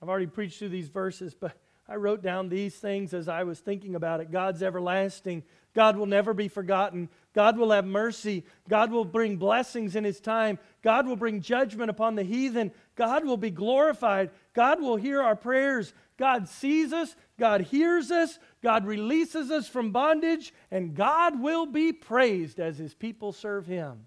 I've 0.00 0.08
already 0.08 0.26
preached 0.26 0.58
through 0.58 0.70
these 0.70 0.88
verses, 0.88 1.34
but 1.34 1.54
I 1.86 1.96
wrote 1.96 2.22
down 2.22 2.48
these 2.48 2.76
things 2.76 3.12
as 3.12 3.28
I 3.28 3.42
was 3.42 3.60
thinking 3.60 3.94
about 3.94 4.20
it. 4.20 4.30
God's 4.30 4.62
everlasting. 4.62 5.42
God 5.74 5.98
will 5.98 6.06
never 6.06 6.32
be 6.32 6.48
forgotten. 6.48 7.10
God 7.34 7.58
will 7.58 7.72
have 7.72 7.84
mercy. 7.84 8.44
God 8.68 8.90
will 8.90 9.04
bring 9.04 9.36
blessings 9.36 9.96
in 9.96 10.04
His 10.04 10.20
time. 10.20 10.58
God 10.82 11.06
will 11.06 11.16
bring 11.16 11.42
judgment 11.42 11.90
upon 11.90 12.14
the 12.14 12.22
heathen. 12.22 12.72
God 12.96 13.26
will 13.26 13.36
be 13.36 13.50
glorified. 13.50 14.30
God 14.54 14.80
will 14.80 14.96
hear 14.96 15.20
our 15.20 15.36
prayers. 15.36 15.92
God 16.16 16.48
sees 16.48 16.92
us, 16.92 17.16
God 17.38 17.62
hears 17.62 18.10
us, 18.10 18.38
God 18.62 18.86
releases 18.86 19.50
us 19.50 19.68
from 19.68 19.90
bondage, 19.90 20.52
and 20.70 20.94
God 20.94 21.40
will 21.40 21.66
be 21.66 21.92
praised 21.92 22.60
as 22.60 22.78
his 22.78 22.94
people 22.94 23.32
serve 23.32 23.66
him. 23.66 24.06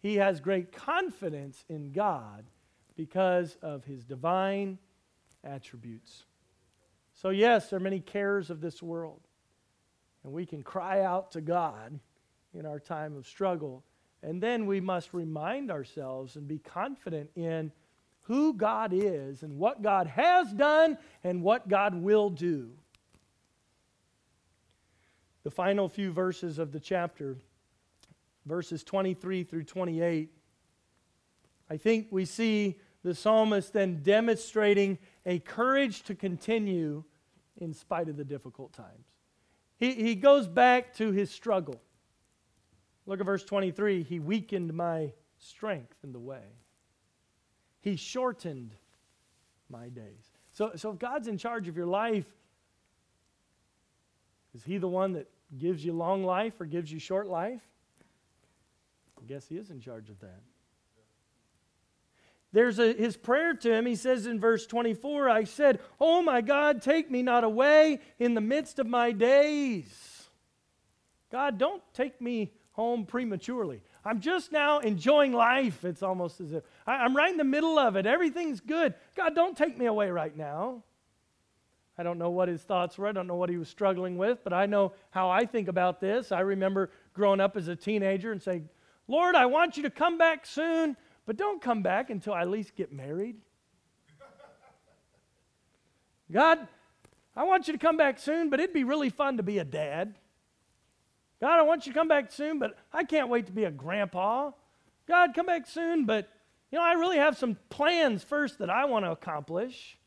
He 0.00 0.16
has 0.16 0.40
great 0.40 0.72
confidence 0.72 1.64
in 1.68 1.92
God 1.92 2.44
because 2.96 3.56
of 3.62 3.84
his 3.84 4.04
divine 4.04 4.78
attributes. 5.44 6.24
So, 7.14 7.30
yes, 7.30 7.70
there 7.70 7.78
are 7.78 7.80
many 7.80 8.00
cares 8.00 8.50
of 8.50 8.60
this 8.60 8.82
world, 8.82 9.20
and 10.24 10.32
we 10.32 10.44
can 10.44 10.62
cry 10.62 11.02
out 11.02 11.30
to 11.32 11.40
God 11.40 11.98
in 12.52 12.66
our 12.66 12.80
time 12.80 13.16
of 13.16 13.26
struggle. 13.26 13.84
And 14.22 14.42
then 14.42 14.66
we 14.66 14.80
must 14.80 15.14
remind 15.14 15.70
ourselves 15.70 16.36
and 16.36 16.46
be 16.46 16.58
confident 16.58 17.30
in 17.34 17.72
who 18.22 18.54
God 18.54 18.92
is 18.92 19.42
and 19.42 19.58
what 19.58 19.82
God 19.82 20.06
has 20.06 20.52
done 20.52 20.98
and 21.24 21.42
what 21.42 21.68
God 21.68 21.94
will 21.94 22.30
do. 22.30 22.70
The 25.42 25.50
final 25.50 25.88
few 25.88 26.12
verses 26.12 26.58
of 26.58 26.72
the 26.72 26.80
chapter, 26.80 27.36
verses 28.46 28.84
23 28.84 29.42
through 29.42 29.64
28, 29.64 30.30
I 31.68 31.76
think 31.76 32.08
we 32.10 32.24
see 32.24 32.78
the 33.02 33.14
psalmist 33.14 33.72
then 33.72 34.02
demonstrating 34.02 34.98
a 35.26 35.40
courage 35.40 36.02
to 36.04 36.14
continue 36.14 37.02
in 37.60 37.74
spite 37.74 38.08
of 38.08 38.16
the 38.16 38.24
difficult 38.24 38.72
times. 38.72 39.06
He, 39.78 39.94
he 39.94 40.14
goes 40.14 40.46
back 40.46 40.94
to 40.96 41.10
his 41.10 41.30
struggle. 41.30 41.80
Look 43.04 43.18
at 43.18 43.26
verse 43.26 43.44
23. 43.44 44.04
He 44.04 44.20
weakened 44.20 44.72
my 44.72 45.12
strength 45.38 45.96
in 46.04 46.12
the 46.12 46.20
way. 46.20 46.44
He 47.82 47.96
shortened 47.96 48.74
my 49.68 49.88
days. 49.88 50.30
So, 50.52 50.72
so 50.76 50.90
if 50.90 50.98
God's 50.98 51.28
in 51.28 51.36
charge 51.36 51.68
of 51.68 51.76
your 51.76 51.86
life, 51.86 52.26
is 54.54 54.64
He 54.64 54.78
the 54.78 54.88
one 54.88 55.12
that 55.12 55.28
gives 55.58 55.84
you 55.84 55.92
long 55.92 56.24
life 56.24 56.60
or 56.60 56.64
gives 56.64 56.90
you 56.90 56.98
short 56.98 57.26
life? 57.26 57.60
I 59.20 59.26
guess 59.26 59.46
He 59.48 59.56
is 59.56 59.70
in 59.70 59.80
charge 59.80 60.08
of 60.08 60.18
that. 60.20 60.40
There's 62.52 62.78
a, 62.78 62.92
his 62.92 63.16
prayer 63.16 63.54
to 63.54 63.72
him. 63.72 63.86
He 63.86 63.96
says 63.96 64.26
in 64.26 64.38
verse 64.38 64.66
24, 64.66 65.28
I 65.30 65.44
said, 65.44 65.80
Oh 65.98 66.22
my 66.22 66.42
God, 66.42 66.82
take 66.82 67.10
me 67.10 67.22
not 67.22 67.44
away 67.44 67.98
in 68.18 68.34
the 68.34 68.42
midst 68.42 68.78
of 68.78 68.86
my 68.86 69.12
days. 69.12 70.28
God, 71.30 71.56
don't 71.56 71.82
take 71.94 72.20
me 72.20 72.52
home 72.72 73.06
prematurely. 73.06 73.82
I'm 74.04 74.20
just 74.20 74.50
now 74.50 74.80
enjoying 74.80 75.32
life. 75.32 75.84
It's 75.84 76.02
almost 76.02 76.40
as 76.40 76.52
if 76.52 76.64
I, 76.86 77.04
am 77.04 77.16
right 77.16 77.30
in 77.30 77.36
the 77.36 77.44
middle 77.44 77.78
of 77.78 77.96
it. 77.96 78.06
Everything's 78.06 78.60
good. 78.60 78.94
God, 79.14 79.34
don't 79.34 79.56
take 79.56 79.78
me 79.78 79.86
away 79.86 80.10
right 80.10 80.36
now. 80.36 80.82
I 81.96 82.02
don't 82.02 82.18
know 82.18 82.30
what 82.30 82.48
his 82.48 82.62
thoughts 82.62 82.98
were. 82.98 83.06
I 83.06 83.12
don't 83.12 83.26
know 83.26 83.36
what 83.36 83.50
he 83.50 83.58
was 83.58 83.68
struggling 83.68 84.16
with, 84.16 84.42
but 84.42 84.52
I 84.52 84.66
know 84.66 84.92
how 85.10 85.30
I 85.30 85.44
think 85.44 85.68
about 85.68 86.00
this. 86.00 86.32
I 86.32 86.40
remember 86.40 86.90
growing 87.12 87.40
up 87.40 87.56
as 87.56 87.68
a 87.68 87.76
teenager 87.76 88.32
and 88.32 88.42
saying, 88.42 88.68
Lord, 89.06 89.36
I 89.36 89.46
want 89.46 89.76
you 89.76 89.84
to 89.84 89.90
come 89.90 90.18
back 90.18 90.46
soon, 90.46 90.96
but 91.26 91.36
don't 91.36 91.60
come 91.60 91.82
back 91.82 92.10
until 92.10 92.32
I 92.32 92.42
at 92.42 92.48
least 92.48 92.74
get 92.74 92.92
married. 92.92 93.36
God, 96.32 96.66
I 97.36 97.44
want 97.44 97.68
you 97.68 97.72
to 97.72 97.78
come 97.78 97.96
back 97.96 98.18
soon, 98.18 98.50
but 98.50 98.58
it'd 98.58 98.74
be 98.74 98.84
really 98.84 99.10
fun 99.10 99.36
to 99.36 99.42
be 99.42 99.58
a 99.58 99.64
dad. 99.64 100.14
God, 101.42 101.58
I 101.58 101.62
want 101.62 101.86
you 101.86 101.92
to 101.92 101.98
come 101.98 102.06
back 102.06 102.30
soon, 102.30 102.60
but 102.60 102.78
I 102.92 103.02
can't 103.02 103.28
wait 103.28 103.46
to 103.46 103.52
be 103.52 103.64
a 103.64 103.70
grandpa. 103.72 104.52
God, 105.08 105.34
come 105.34 105.46
back 105.46 105.66
soon, 105.66 106.06
but 106.06 106.28
you 106.70 106.78
know, 106.78 106.84
I 106.84 106.92
really 106.92 107.16
have 107.16 107.36
some 107.36 107.58
plans 107.68 108.22
first 108.22 108.60
that 108.60 108.70
I 108.70 108.84
want 108.84 109.06
to 109.06 109.10
accomplish. 109.10 109.98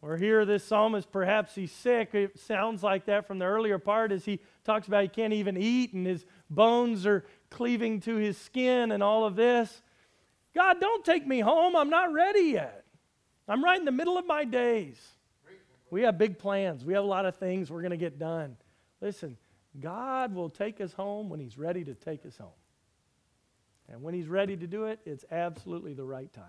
Or 0.00 0.16
here, 0.16 0.44
this 0.44 0.62
psalmist, 0.62 1.10
perhaps 1.10 1.56
he's 1.56 1.72
sick. 1.72 2.14
It 2.14 2.38
sounds 2.38 2.84
like 2.84 3.06
that 3.06 3.26
from 3.26 3.40
the 3.40 3.46
earlier 3.46 3.80
part 3.80 4.12
as 4.12 4.24
he 4.24 4.38
talks 4.62 4.86
about 4.86 5.02
he 5.02 5.08
can't 5.08 5.32
even 5.32 5.56
eat 5.56 5.92
and 5.92 6.06
his 6.06 6.24
bones 6.48 7.04
are 7.04 7.24
cleaving 7.50 7.98
to 8.02 8.14
his 8.14 8.38
skin 8.38 8.92
and 8.92 9.02
all 9.02 9.26
of 9.26 9.34
this. 9.34 9.82
God, 10.54 10.80
don't 10.80 11.04
take 11.04 11.26
me 11.26 11.40
home. 11.40 11.74
I'm 11.74 11.90
not 11.90 12.12
ready 12.12 12.52
yet. 12.52 12.84
I'm 13.48 13.64
right 13.64 13.78
in 13.80 13.84
the 13.84 13.90
middle 13.90 14.16
of 14.16 14.24
my 14.24 14.44
days. 14.44 14.96
We 15.90 16.02
have 16.02 16.16
big 16.16 16.38
plans, 16.38 16.84
we 16.84 16.92
have 16.92 17.02
a 17.02 17.08
lot 17.08 17.26
of 17.26 17.34
things 17.34 17.72
we're 17.72 17.82
going 17.82 17.90
to 17.90 17.96
get 17.96 18.20
done. 18.20 18.56
Listen, 19.00 19.36
God 19.78 20.34
will 20.34 20.50
take 20.50 20.80
us 20.80 20.92
home 20.92 21.28
when 21.28 21.38
He's 21.38 21.56
ready 21.56 21.84
to 21.84 21.94
take 21.94 22.26
us 22.26 22.36
home. 22.36 22.48
And 23.88 24.02
when 24.02 24.14
He's 24.14 24.28
ready 24.28 24.56
to 24.56 24.66
do 24.66 24.84
it, 24.86 25.00
it's 25.04 25.24
absolutely 25.30 25.94
the 25.94 26.04
right 26.04 26.32
time. 26.32 26.44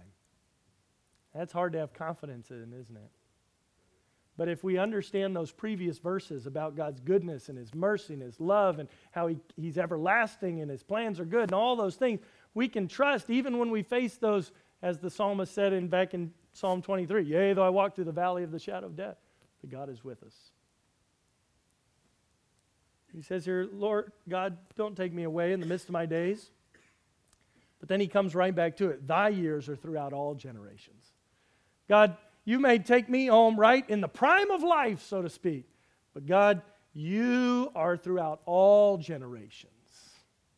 That's 1.36 1.54
hard 1.54 1.74
to 1.74 1.80
have 1.80 1.94
confidence 1.94 2.50
in, 2.50 2.74
isn't 2.74 2.96
it? 2.96 3.12
But 4.38 4.48
if 4.48 4.64
we 4.64 4.78
understand 4.78 5.36
those 5.36 5.52
previous 5.52 6.00
verses 6.00 6.48
about 6.48 6.76
God's 6.76 7.00
goodness 7.00 7.50
and 7.50 7.58
His 7.58 7.76
mercy 7.76 8.14
and 8.14 8.24
His 8.24 8.40
love 8.40 8.80
and 8.80 8.90
how 9.12 9.28
he, 9.28 9.38
He's 9.56 9.78
everlasting 9.78 10.62
and 10.62 10.72
His 10.72 10.84
plans 10.84 11.20
are 11.20 11.26
good 11.26 11.44
and 11.44 11.54
all 11.54 11.76
those 11.76 11.96
things, 11.96 12.22
we 12.54 12.68
can 12.68 12.88
trust 12.88 13.30
even 13.30 13.60
when 13.60 13.70
we 13.70 13.84
face 13.84 14.18
those, 14.18 14.52
as 14.82 14.98
the 14.98 15.10
psalmist 15.10 15.54
said 15.54 15.74
in, 15.74 15.88
back 15.88 16.14
in 16.14 16.34
Psalm 16.54 16.82
23 16.82 17.24
Yea, 17.24 17.54
though 17.54 17.64
I 17.64 17.70
walk 17.70 17.96
through 17.96 18.06
the 18.06 18.12
valley 18.12 18.44
of 18.44 18.52
the 18.52 18.60
shadow 18.60 18.88
of 18.88 18.96
death, 18.96 19.18
but 19.62 19.70
God 19.70 19.90
is 19.90 20.04
with 20.04 20.24
us. 20.24 20.34
He 23.14 23.22
says 23.22 23.46
here, 23.46 23.68
Lord 23.74 24.12
God, 24.30 24.58
don't 24.76 24.96
take 24.96 25.14
me 25.14 25.24
away 25.24 25.54
in 25.54 25.60
the 25.60 25.66
midst 25.66 25.86
of 25.86 25.92
my 25.92 26.06
days. 26.06 26.50
But 27.80 27.90
then 27.90 28.00
he 28.00 28.08
comes 28.08 28.36
right 28.36 28.54
back 28.54 28.78
to 28.78 28.90
it. 28.90 29.08
Thy 29.08 29.30
years 29.30 29.68
are 29.68 29.76
throughout 29.76 30.14
all 30.14 30.36
generations. 30.36 31.06
God, 31.90 32.16
you 32.46 32.60
may 32.60 32.80
take 32.80 33.10
me 33.10 33.26
home 33.28 33.60
right 33.60 33.88
in 33.90 34.02
the 34.02 34.08
prime 34.08 34.52
of 34.52 34.64
life, 34.64 35.02
so 35.04 35.22
to 35.22 35.30
speak. 35.30 35.66
But 36.14 36.26
God, 36.26 36.62
you 36.94 37.72
are 37.76 37.98
throughout 37.98 38.42
all 38.46 38.98
generations. 38.98 39.72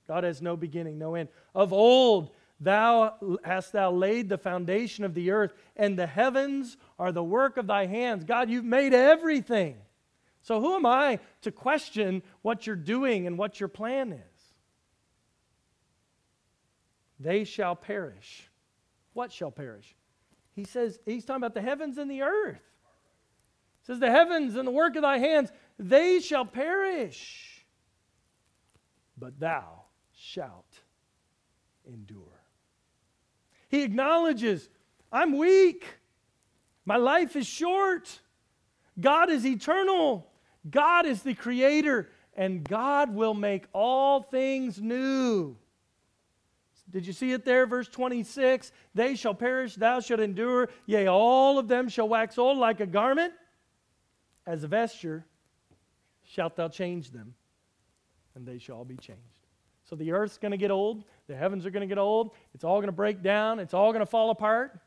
God 0.07 0.23
has 0.23 0.41
no 0.41 0.57
beginning, 0.57 0.99
no 0.99 1.15
end. 1.15 1.29
Of 1.55 1.71
old, 1.71 2.31
thou 2.59 3.37
hast 3.43 3.71
thou 3.71 3.91
laid 3.91 4.29
the 4.29 4.37
foundation 4.37 5.05
of 5.05 5.13
the 5.13 5.31
earth, 5.31 5.53
and 5.75 5.97
the 5.97 6.07
heavens 6.07 6.77
are 6.99 7.11
the 7.11 7.23
work 7.23 7.57
of 7.57 7.67
thy 7.67 7.85
hands. 7.85 8.25
God, 8.25 8.49
you've 8.49 8.65
made 8.65 8.93
everything. 8.93 9.77
So, 10.43 10.59
who 10.59 10.75
am 10.75 10.85
I 10.85 11.19
to 11.41 11.51
question 11.51 12.21
what 12.41 12.67
you're 12.67 12.75
doing 12.75 13.27
and 13.27 13.37
what 13.37 13.61
your 13.61 13.69
plan 13.69 14.11
is? 14.11 14.19
They 17.17 17.45
shall 17.45 17.75
perish. 17.75 18.49
What 19.13 19.31
shall 19.31 19.51
perish? 19.51 19.95
He 20.53 20.65
says, 20.65 20.99
he's 21.05 21.23
talking 21.23 21.37
about 21.37 21.53
the 21.53 21.61
heavens 21.61 21.97
and 21.97 22.11
the 22.11 22.23
earth. 22.23 22.61
He 23.81 23.85
says, 23.87 23.99
The 23.99 24.11
heavens 24.11 24.55
and 24.55 24.67
the 24.67 24.71
work 24.71 24.97
of 24.97 25.01
thy 25.03 25.17
hands, 25.17 25.49
they 25.79 26.19
shall 26.19 26.45
perish, 26.45 27.65
but 29.17 29.39
thou 29.39 29.83
shalt 30.13 30.79
endure. 31.85 32.41
He 33.69 33.83
acknowledges, 33.83 34.67
I'm 35.09 35.37
weak. 35.37 35.85
My 36.85 36.97
life 36.97 37.37
is 37.37 37.47
short. 37.47 38.19
God 38.99 39.29
is 39.29 39.45
eternal. 39.45 40.29
God 40.69 41.05
is 41.05 41.21
the 41.23 41.33
creator, 41.33 42.09
and 42.35 42.63
God 42.63 43.13
will 43.13 43.33
make 43.33 43.65
all 43.73 44.21
things 44.21 44.81
new. 44.81 45.57
Did 46.89 47.07
you 47.07 47.13
see 47.13 47.31
it 47.31 47.43
there? 47.43 47.65
Verse 47.65 47.87
26 47.87 48.71
They 48.93 49.15
shall 49.15 49.33
perish, 49.33 49.75
thou 49.75 49.99
shalt 49.99 50.19
endure. 50.19 50.69
Yea, 50.85 51.07
all 51.07 51.57
of 51.57 51.67
them 51.67 51.89
shall 51.89 52.07
wax 52.07 52.37
old 52.37 52.57
like 52.57 52.79
a 52.79 52.85
garment. 52.85 53.33
As 54.45 54.63
a 54.63 54.67
vesture 54.67 55.25
shalt 56.23 56.55
thou 56.55 56.67
change 56.67 57.11
them, 57.11 57.33
and 58.35 58.45
they 58.45 58.57
shall 58.57 58.77
all 58.77 58.85
be 58.85 58.97
changed. 58.97 59.21
So 59.85 59.95
the 59.95 60.11
earth's 60.11 60.37
going 60.37 60.51
to 60.51 60.57
get 60.57 60.71
old, 60.71 61.03
the 61.27 61.35
heavens 61.35 61.65
are 61.65 61.71
going 61.71 61.81
to 61.81 61.87
get 61.87 61.97
old, 61.97 62.31
it's 62.53 62.63
all 62.63 62.77
going 62.77 62.87
to 62.87 62.93
break 62.93 63.21
down, 63.21 63.59
it's 63.59 63.73
all 63.73 63.91
going 63.91 64.01
to 64.01 64.09
fall 64.09 64.29
apart. 64.29 64.79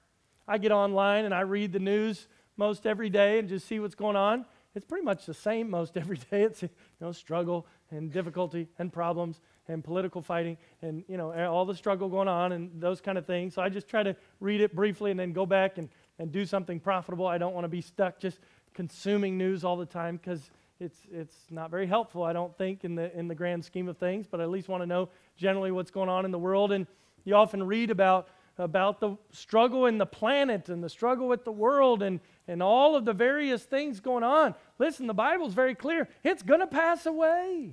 I 0.48 0.58
get 0.58 0.72
online 0.72 1.24
and 1.24 1.34
I 1.34 1.40
read 1.40 1.72
the 1.72 1.78
news 1.78 2.28
most 2.56 2.86
every 2.86 3.10
day 3.10 3.38
and 3.38 3.48
just 3.48 3.66
see 3.66 3.80
what's 3.80 3.94
going 3.94 4.16
on. 4.16 4.46
It's 4.76 4.84
pretty 4.84 5.04
much 5.04 5.24
the 5.24 5.34
same 5.34 5.70
most 5.70 5.96
every 5.96 6.18
day. 6.18 6.42
It's 6.42 6.62
you 6.62 6.68
know 7.00 7.10
struggle 7.10 7.66
and 7.90 8.12
difficulty 8.12 8.68
and 8.78 8.92
problems 8.92 9.40
and 9.68 9.82
political 9.82 10.22
fighting 10.22 10.56
and 10.82 11.02
you 11.08 11.16
know 11.16 11.32
all 11.48 11.64
the 11.64 11.74
struggle 11.74 12.08
going 12.08 12.28
on 12.28 12.52
and 12.52 12.70
those 12.80 13.00
kind 13.00 13.18
of 13.18 13.26
things. 13.26 13.54
So 13.54 13.62
I 13.62 13.70
just 13.70 13.88
try 13.88 14.02
to 14.02 14.14
read 14.38 14.60
it 14.60 14.76
briefly 14.76 15.10
and 15.10 15.18
then 15.18 15.32
go 15.32 15.46
back 15.46 15.78
and, 15.78 15.88
and 16.18 16.30
do 16.30 16.44
something 16.44 16.78
profitable. 16.78 17.26
I 17.26 17.38
don't 17.38 17.54
want 17.54 17.64
to 17.64 17.68
be 17.68 17.80
stuck 17.80 18.20
just 18.20 18.38
consuming 18.74 19.38
news 19.38 19.64
all 19.64 19.76
the 19.76 19.86
time 19.86 20.18
because 20.18 20.50
it's 20.78 20.98
it's 21.10 21.36
not 21.50 21.70
very 21.70 21.86
helpful. 21.86 22.22
I 22.22 22.34
don't 22.34 22.56
think 22.58 22.84
in 22.84 22.94
the 22.94 23.16
in 23.18 23.28
the 23.28 23.34
grand 23.34 23.64
scheme 23.64 23.88
of 23.88 23.96
things, 23.96 24.26
but 24.30 24.40
I 24.40 24.44
at 24.44 24.50
least 24.50 24.68
want 24.68 24.82
to 24.82 24.86
know 24.86 25.08
generally 25.38 25.72
what's 25.72 25.90
going 25.90 26.10
on 26.10 26.26
in 26.26 26.30
the 26.30 26.38
world. 26.38 26.70
And 26.70 26.86
you 27.24 27.34
often 27.34 27.62
read 27.62 27.90
about 27.90 28.28
about 28.58 29.00
the 29.00 29.16
struggle 29.32 29.86
in 29.86 29.98
the 29.98 30.06
planet 30.06 30.68
and 30.68 30.82
the 30.82 30.88
struggle 30.88 31.28
with 31.28 31.44
the 31.44 31.52
world 31.52 32.02
and, 32.02 32.20
and 32.48 32.62
all 32.62 32.96
of 32.96 33.04
the 33.04 33.12
various 33.12 33.62
things 33.64 34.00
going 34.00 34.24
on. 34.24 34.54
Listen, 34.78 35.06
the 35.06 35.14
Bible's 35.14 35.54
very 35.54 35.74
clear. 35.74 36.08
It's 36.24 36.42
going 36.42 36.60
to 36.60 36.66
pass 36.66 37.06
away. 37.06 37.72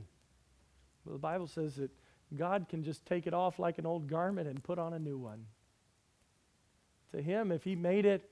Well, 1.06 1.13
the 1.13 1.19
Bible 1.19 1.48
says 1.48 1.76
that 1.76 1.91
God 2.36 2.67
can 2.67 2.84
just 2.84 3.06
take 3.06 3.28
it 3.28 3.34
off 3.34 3.60
like 3.60 3.78
an 3.78 3.86
old 3.86 4.08
garment 4.08 4.48
and 4.48 4.62
put 4.62 4.80
on 4.80 4.93
a 4.93 5.00
new 5.00 5.17
one. 5.17 5.46
To 7.12 7.22
Him, 7.22 7.52
if 7.52 7.63
He 7.63 7.76
made 7.76 8.06
it, 8.06 8.30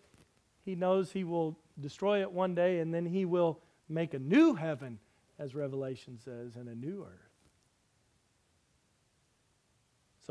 He 0.66 0.76
knows 0.76 1.12
He 1.12 1.24
will 1.24 1.58
destroy 1.80 2.22
it 2.22 2.32
one 2.32 2.56
day 2.56 2.80
and 2.80 2.94
then 2.94 3.06
He 3.06 3.26
will 3.26 3.60
make 3.88 4.14
a 4.14 4.20
new 4.20 4.56
heaven, 4.56 5.00
as 5.40 5.56
Revelation 5.56 6.18
says, 6.18 6.56
and 6.56 6.68
a 6.68 6.76
new 6.76 7.04
earth. 7.04 7.31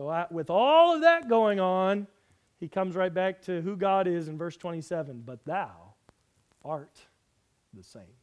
So, 0.00 0.08
I, 0.08 0.24
with 0.30 0.48
all 0.48 0.94
of 0.94 1.02
that 1.02 1.28
going 1.28 1.60
on, 1.60 2.06
he 2.58 2.68
comes 2.68 2.96
right 2.96 3.12
back 3.12 3.42
to 3.42 3.60
who 3.60 3.76
God 3.76 4.06
is 4.06 4.28
in 4.28 4.38
verse 4.38 4.56
27 4.56 5.24
But 5.26 5.44
thou 5.44 5.92
art 6.64 6.98
the 7.74 7.82
same. 7.82 8.16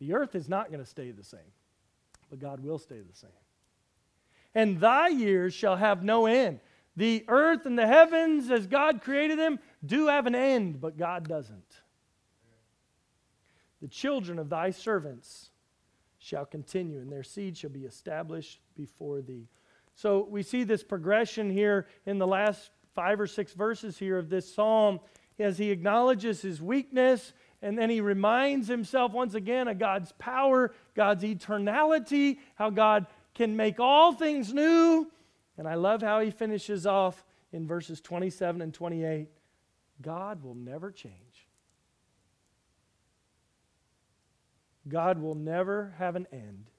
The 0.00 0.12
earth 0.12 0.34
is 0.34 0.48
not 0.48 0.72
going 0.72 0.82
to 0.82 0.90
stay 0.90 1.12
the 1.12 1.22
same, 1.22 1.52
but 2.30 2.40
God 2.40 2.58
will 2.58 2.80
stay 2.80 2.98
the 2.98 3.16
same. 3.16 3.30
And 4.56 4.80
thy 4.80 5.06
years 5.06 5.54
shall 5.54 5.76
have 5.76 6.02
no 6.02 6.26
end. 6.26 6.58
The 6.96 7.24
earth 7.28 7.64
and 7.64 7.78
the 7.78 7.86
heavens, 7.86 8.50
as 8.50 8.66
God 8.66 9.02
created 9.02 9.38
them, 9.38 9.60
do 9.86 10.08
have 10.08 10.26
an 10.26 10.34
end, 10.34 10.80
but 10.80 10.98
God 10.98 11.28
doesn't. 11.28 11.80
The 13.80 13.86
children 13.86 14.36
of 14.40 14.48
thy 14.48 14.72
servants 14.72 15.50
shall 16.18 16.44
continue, 16.44 16.98
and 16.98 17.12
their 17.12 17.22
seed 17.22 17.56
shall 17.56 17.70
be 17.70 17.84
established 17.84 18.58
before 18.74 19.20
thee. 19.22 19.46
So 19.94 20.26
we 20.28 20.42
see 20.42 20.64
this 20.64 20.82
progression 20.82 21.50
here 21.50 21.86
in 22.06 22.18
the 22.18 22.26
last 22.26 22.70
five 22.94 23.20
or 23.20 23.26
six 23.26 23.52
verses 23.52 23.98
here 23.98 24.18
of 24.18 24.28
this 24.28 24.52
psalm 24.52 25.00
as 25.38 25.58
he 25.58 25.70
acknowledges 25.70 26.42
his 26.42 26.60
weakness 26.60 27.32
and 27.62 27.78
then 27.78 27.88
he 27.88 28.00
reminds 28.00 28.66
himself 28.66 29.12
once 29.12 29.34
again 29.34 29.68
of 29.68 29.78
God's 29.78 30.12
power, 30.18 30.74
God's 30.94 31.22
eternality, 31.22 32.38
how 32.56 32.70
God 32.70 33.06
can 33.34 33.56
make 33.56 33.78
all 33.78 34.12
things 34.12 34.52
new. 34.52 35.10
And 35.56 35.68
I 35.68 35.76
love 35.76 36.02
how 36.02 36.20
he 36.20 36.32
finishes 36.32 36.86
off 36.86 37.24
in 37.52 37.68
verses 37.68 38.00
27 38.00 38.60
and 38.60 38.74
28 38.74 39.28
God 40.00 40.42
will 40.42 40.56
never 40.56 40.90
change. 40.90 41.14
God 44.88 45.22
will 45.22 45.36
never 45.36 45.94
have 45.98 46.16
an 46.16 46.26
end. 46.32 46.71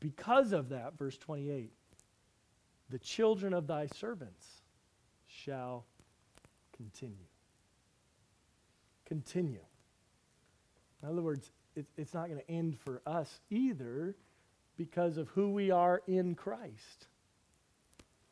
Because 0.00 0.52
of 0.52 0.68
that, 0.70 0.96
verse 0.96 1.16
28, 1.16 1.72
the 2.90 2.98
children 2.98 3.52
of 3.52 3.66
thy 3.66 3.86
servants 3.86 4.46
shall 5.26 5.84
continue. 6.76 7.26
Continue. 9.04 9.60
In 11.02 11.08
other 11.08 11.22
words, 11.22 11.50
it, 11.74 11.86
it's 11.96 12.14
not 12.14 12.28
going 12.28 12.40
to 12.40 12.50
end 12.50 12.78
for 12.78 13.02
us 13.06 13.40
either 13.50 14.16
because 14.76 15.16
of 15.16 15.28
who 15.30 15.50
we 15.50 15.70
are 15.70 16.02
in 16.06 16.34
Christ. 16.34 17.08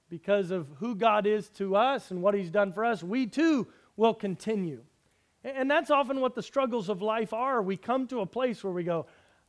Because 0.09 0.51
of 0.51 0.69
who 0.79 0.95
God 0.95 1.27
is 1.27 1.49
to 1.51 1.75
us 1.75 2.11
and 2.11 2.23
what 2.23 2.35
He's 2.35 2.51
done 2.51 2.73
for 2.73 2.85
us, 2.85 3.03
we 3.03 3.27
too 3.27 3.67
will 3.97 4.15
continue. 4.15 4.83
And 5.43 5.71
that's 5.71 5.91
often 5.91 6.21
what 6.21 6.35
the 6.35 6.43
struggles 6.43 6.89
of 6.89 7.03
life 7.03 7.33
are. 7.33 7.63
We 7.63 7.77
come 7.77 8.07
to 8.09 8.21
a 8.21 8.27
place 8.27 8.63
where 8.63 8.73
we 8.73 8.85
go, 8.85 9.07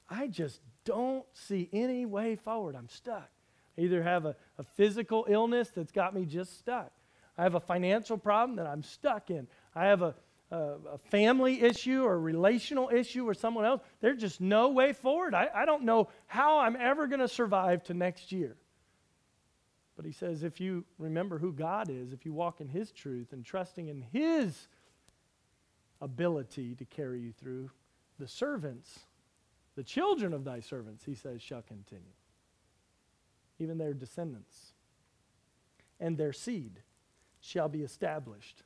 I 0.10 0.28
just 0.28 0.62
don't 0.88 1.26
see 1.34 1.70
any 1.74 2.06
way 2.06 2.38
forward. 2.38 2.76
I'm 2.76 2.88
stuck. 2.88 3.30
I 3.78 3.82
either 3.82 4.02
have 4.02 4.26
a, 4.26 4.36
a 4.58 4.64
physical 4.64 5.26
illness 5.28 5.70
that's 5.76 5.92
got 5.92 6.16
me 6.16 6.26
just 6.26 6.58
stuck. 6.58 6.92
I 7.38 7.44
have 7.44 7.56
a 7.56 7.60
financial 7.60 8.18
problem 8.18 8.56
that 8.56 8.66
I'm 8.66 8.82
stuck 8.82 9.30
in. 9.30 9.48
I 9.76 9.86
have 9.88 10.02
a, 10.02 10.16
a, 10.50 10.58
a 10.94 10.98
family 11.12 11.62
issue 11.62 12.04
or 12.04 12.18
relational 12.20 12.90
issue 12.90 13.28
or 13.28 13.34
someone 13.34 13.66
else. 13.66 13.82
There's 14.00 14.20
just 14.20 14.40
no 14.40 14.70
way 14.70 14.94
forward. 14.94 15.36
I, 15.36 15.50
I 15.54 15.66
don't 15.66 15.84
know 15.84 16.08
how 16.26 16.60
I'm 16.60 16.78
ever 16.78 17.06
going 17.08 17.20
to 17.20 17.28
survive 17.28 17.84
to 17.84 17.94
next 17.94 18.32
year. 18.32 18.56
But 19.98 20.06
he 20.06 20.14
says, 20.14 20.44
if 20.44 20.62
you 20.62 20.86
remember 20.98 21.38
who 21.38 21.52
God 21.52 21.90
is, 21.90 22.14
if 22.14 22.26
you 22.26 22.32
walk 22.32 22.62
in 22.62 22.70
his 22.70 22.92
truth 22.92 23.34
and 23.34 23.44
trusting 23.44 23.90
in 23.90 24.02
his 24.14 24.68
ability 26.00 26.76
to 26.76 26.86
carry 26.86 27.20
you 27.20 27.34
through, 27.34 27.70
the 28.20 28.28
servants 28.28 29.00
the 29.78 29.84
children 29.84 30.34
of 30.34 30.44
thy 30.44 30.60
servants, 30.60 31.06
he 31.06 31.14
says, 31.14 31.40
shall 31.40 31.62
continue, 31.62 32.04
even 33.60 33.78
their 33.78 33.94
descendants. 33.94 34.74
And 36.00 36.18
their 36.18 36.34
seed 36.34 36.82
shall 37.42 37.70
be 37.70 37.84
established 37.84 38.64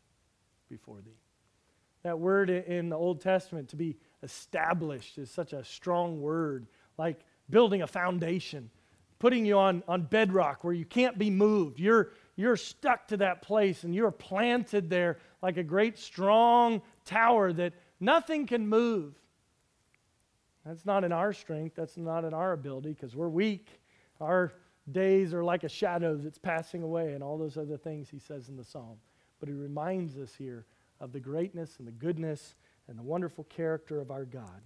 before 0.69 1.01
thee. 1.01 1.19
That 2.03 2.17
word 2.17 2.49
in 2.49 2.87
the 2.87 2.95
Old 2.95 3.19
Testament, 3.19 3.67
to 3.69 3.75
be 3.75 3.97
established, 4.23 5.17
is 5.17 5.29
such 5.29 5.51
a 5.51 5.65
strong 5.65 6.21
word, 6.21 6.65
like 6.97 7.25
building 7.49 7.81
a 7.81 7.87
foundation, 7.87 8.69
putting 9.19 9.45
you 9.45 9.57
on, 9.57 9.83
on 9.89 10.03
bedrock 10.03 10.63
where 10.63 10.73
you 10.73 10.85
can't 10.85 11.17
be 11.17 11.29
moved. 11.29 11.77
You're, 11.77 12.11
you're 12.37 12.55
stuck 12.55 13.09
to 13.09 13.17
that 13.17 13.41
place 13.41 13.83
and 13.83 13.93
you're 13.93 14.11
planted 14.11 14.89
there 14.89 15.19
like 15.41 15.57
a 15.57 15.63
great 15.63 15.99
strong 15.99 16.81
tower 17.03 17.51
that 17.51 17.73
nothing 17.99 18.47
can 18.47 18.65
move. 18.65 19.20
That's 20.65 20.85
not 20.85 21.03
in 21.03 21.11
our 21.11 21.33
strength. 21.33 21.75
That's 21.75 21.97
not 21.97 22.23
in 22.23 22.33
our 22.33 22.51
ability 22.51 22.93
because 22.93 23.15
we're 23.15 23.29
weak. 23.29 23.67
Our 24.19 24.53
days 24.91 25.33
are 25.33 25.43
like 25.43 25.63
a 25.63 25.69
shadow 25.69 26.15
that's 26.15 26.37
passing 26.37 26.83
away, 26.83 27.13
and 27.13 27.23
all 27.23 27.37
those 27.37 27.57
other 27.57 27.77
things 27.77 28.09
he 28.09 28.19
says 28.19 28.49
in 28.49 28.57
the 28.57 28.63
psalm. 28.63 28.97
But 29.39 29.49
he 29.49 29.55
reminds 29.55 30.17
us 30.17 30.33
here 30.35 30.65
of 30.99 31.11
the 31.11 31.19
greatness 31.19 31.77
and 31.79 31.87
the 31.87 31.91
goodness 31.91 32.55
and 32.87 32.97
the 32.97 33.03
wonderful 33.03 33.45
character 33.45 33.99
of 33.99 34.11
our 34.11 34.25
God. 34.25 34.61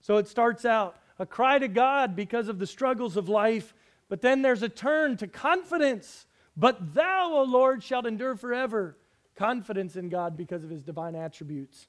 So 0.00 0.16
it 0.16 0.28
starts 0.28 0.64
out 0.64 0.96
a 1.18 1.26
cry 1.26 1.58
to 1.58 1.68
God 1.68 2.16
because 2.16 2.48
of 2.48 2.58
the 2.58 2.66
struggles 2.66 3.16
of 3.16 3.28
life, 3.28 3.74
but 4.08 4.22
then 4.22 4.42
there's 4.42 4.62
a 4.62 4.68
turn 4.68 5.16
to 5.18 5.26
confidence. 5.26 6.26
But 6.56 6.94
thou, 6.94 7.32
O 7.34 7.42
Lord, 7.44 7.82
shalt 7.82 8.06
endure 8.06 8.36
forever. 8.36 8.96
Confidence 9.36 9.94
in 9.94 10.08
God 10.08 10.36
because 10.36 10.64
of 10.64 10.70
his 10.70 10.82
divine 10.82 11.14
attributes. 11.14 11.86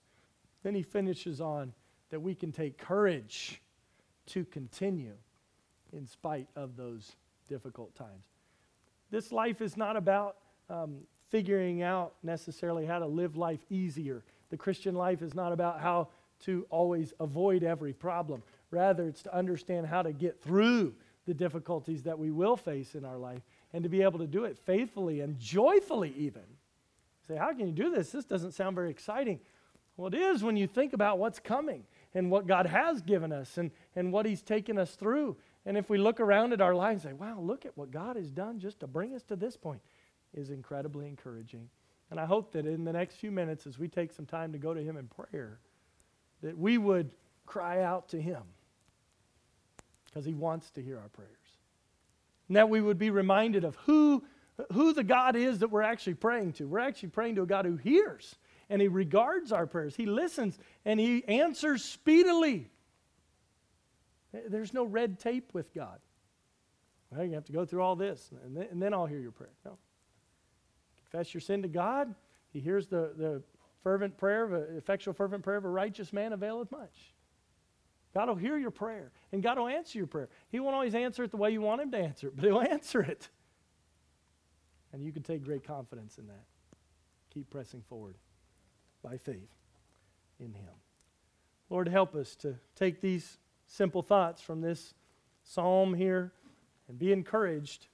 Then 0.62 0.76
he 0.76 0.84
finishes 0.84 1.42
on 1.42 1.74
that 2.10 2.20
we 2.20 2.36
can 2.36 2.52
take 2.52 2.78
courage 2.78 3.62
to 4.28 4.46
continue 4.46 5.14
in 5.94 6.06
spite 6.06 6.48
of 6.56 6.76
those 6.76 7.16
difficult 7.48 7.96
times. 7.96 8.26
This 9.12 9.32
life 9.32 9.62
is 9.62 9.76
not 9.76 9.96
about 9.96 10.38
um, 10.70 11.00
figuring 11.30 11.82
out 11.82 12.14
necessarily 12.24 12.86
how 12.86 13.00
to 13.00 13.08
live 13.08 13.36
life 13.36 13.66
easier. 13.70 14.24
The 14.50 14.58
Christian 14.58 14.96
life 14.96 15.22
is 15.22 15.34
not 15.34 15.52
about 15.52 15.80
how 15.80 16.10
to 16.42 16.66
always 16.70 17.14
avoid 17.20 17.64
every 17.64 17.94
problem. 17.94 18.44
Rather, 18.72 19.08
it's 19.08 19.24
to 19.24 19.36
understand 19.36 19.88
how 19.88 20.02
to 20.02 20.12
get 20.12 20.42
through 20.42 20.94
the 21.26 21.34
difficulties 21.34 22.04
that 22.04 22.18
we 22.18 22.32
will 22.32 22.56
face 22.56 22.96
in 22.96 23.04
our 23.04 23.18
life 23.18 23.42
and 23.74 23.84
to 23.84 23.90
be 23.90 24.02
able 24.02 24.20
to 24.20 24.28
do 24.28 24.46
it 24.46 24.58
faithfully 24.58 25.22
and 25.22 25.40
joyfully, 25.40 26.14
even. 26.18 26.42
Say, 27.28 27.36
how 27.36 27.54
can 27.54 27.68
you 27.68 27.74
do 27.74 27.92
this? 27.92 28.12
This 28.12 28.26
doesn't 28.26 28.54
sound 28.54 28.76
very 28.76 28.90
exciting. 28.90 29.40
Well, 29.98 30.08
it 30.08 30.16
is 30.16 30.44
when 30.44 30.56
you 30.56 30.66
think 30.66 30.94
about 30.94 31.20
what's 31.20 31.40
coming 31.40 31.84
and 32.14 32.32
what 32.32 32.48
God 32.48 32.66
has 32.66 33.02
given 33.02 33.32
us 33.32 33.58
and, 33.58 33.72
and 33.96 34.12
what 34.12 34.26
He's 34.26 34.42
taken 34.42 34.78
us 34.78 34.96
through. 34.96 35.38
And 35.66 35.78
if 35.78 35.90
we 35.90 35.98
look 35.98 36.20
around 36.20 36.54
at 36.54 36.62
our 36.62 36.74
lives 36.74 37.06
and 37.06 37.12
say, 37.12 37.18
wow, 37.18 37.40
look 37.40 37.66
at 37.66 37.78
what 37.78 37.92
God 37.92 38.16
has 38.16 38.32
done 38.32 38.60
just 38.60 38.80
to 38.80 38.88
bring 38.88 39.14
us 39.14 39.24
to 39.24 39.36
this 39.36 39.58
point, 39.58 39.82
is 40.34 40.50
incredibly 40.50 41.08
encouraging. 41.08 41.70
And 42.12 42.20
I 42.20 42.26
hope 42.26 42.52
that 42.54 42.66
in 42.66 42.86
the 42.86 42.94
next 42.94 43.16
few 43.16 43.32
minutes, 43.32 43.68
as 43.68 43.78
we 43.78 43.88
take 43.88 44.12
some 44.12 44.26
time 44.26 44.52
to 44.54 44.58
go 44.58 44.74
to 44.74 44.82
Him 44.82 44.98
in 44.98 45.08
prayer, 45.08 45.60
that 46.42 46.58
we 46.58 46.78
would 46.78 47.12
cry 47.46 47.84
out 47.84 48.10
to 48.10 48.22
Him 48.22 48.44
because 50.06 50.26
He 50.26 50.34
wants 50.34 50.72
to 50.72 50.82
hear 50.82 50.98
our 50.98 51.10
prayers. 51.10 51.30
And 52.48 52.58
that 52.58 52.70
we 52.70 52.82
would 52.82 52.98
be 52.98 53.12
reminded 53.12 53.64
of 53.64 53.76
who, 53.86 54.24
who 54.74 54.94
the 54.94 55.04
God 55.04 55.36
is 55.36 55.60
that 55.60 55.70
we're 55.70 55.84
actually 55.84 56.16
praying 56.16 56.54
to. 56.54 56.68
We're 56.68 56.80
actually 56.80 57.10
praying 57.10 57.36
to 57.36 57.44
a 57.44 57.48
God 57.48 57.66
who 57.66 57.76
hears 57.76 58.36
and 58.70 58.82
He 58.82 58.88
regards 58.88 59.52
our 59.52 59.66
prayers. 59.66 59.96
He 59.96 60.06
listens 60.06 60.58
and 60.86 61.00
He 61.00 61.26
answers 61.26 61.84
speedily. 61.84 62.70
There's 64.32 64.74
no 64.74 64.84
red 64.84 65.20
tape 65.20 65.54
with 65.54 65.74
God. 65.74 66.00
Well, 67.12 67.26
you 67.26 67.34
have 67.34 67.46
to 67.46 67.52
go 67.52 67.66
through 67.66 67.82
all 67.82 67.96
this, 67.96 68.30
and 68.46 68.56
then, 68.56 68.68
and 68.72 68.82
then 68.82 68.94
I'll 68.94 69.08
hear 69.08 69.20
your 69.20 69.32
prayer. 69.32 69.54
No. 69.66 69.78
Confess 70.98 71.34
your 71.34 71.42
sin 71.42 71.64
to 71.64 71.68
God. 71.68 72.14
He 72.52 72.60
hears 72.60 72.86
the, 72.88 73.14
the 73.18 73.42
fervent 73.82 74.18
prayer, 74.18 74.44
of 74.44 74.54
a, 74.54 74.78
effectual 74.78 75.14
fervent 75.14 75.44
prayer 75.44 75.58
of 75.58 75.66
a 75.66 75.70
righteous 75.70 76.14
man 76.14 76.34
availeth 76.34 76.72
much. 76.72 77.16
God 78.14 78.28
will 78.28 78.36
hear 78.36 78.58
your 78.58 78.72
prayer, 78.72 79.12
and 79.32 79.42
God 79.42 79.58
will 79.58 79.68
answer 79.68 79.98
your 79.98 80.08
prayer. 80.08 80.30
He 80.52 80.60
won't 80.60 80.76
always 80.76 80.94
answer 80.94 81.24
it 81.24 81.32
the 81.32 81.38
way 81.38 81.52
you 81.52 81.62
want 81.62 81.82
Him 81.82 81.92
to 81.92 81.98
answer 81.98 82.28
it, 82.28 82.36
but 82.36 82.46
He'll 82.46 82.62
answer 82.62 83.02
it. 83.02 83.28
And 84.94 85.04
you 85.04 85.12
can 85.12 85.24
take 85.24 85.44
great 85.44 85.64
confidence 85.64 86.20
in 86.20 86.28
that. 86.28 86.46
Keep 87.34 87.50
pressing 87.50 87.82
forward 87.88 88.16
by 89.04 89.18
faith 89.18 89.50
in 90.40 90.54
Him. 90.54 90.74
Lord, 91.70 91.88
help 91.88 92.16
us 92.16 92.36
to 92.38 92.56
take 92.76 93.02
these 93.02 93.38
simple 93.68 94.02
thoughts 94.02 94.42
from 94.42 94.62
this 94.62 94.94
psalm 95.44 95.94
here 95.94 96.32
and 96.88 96.98
be 96.98 97.12
encouraged 97.12 97.88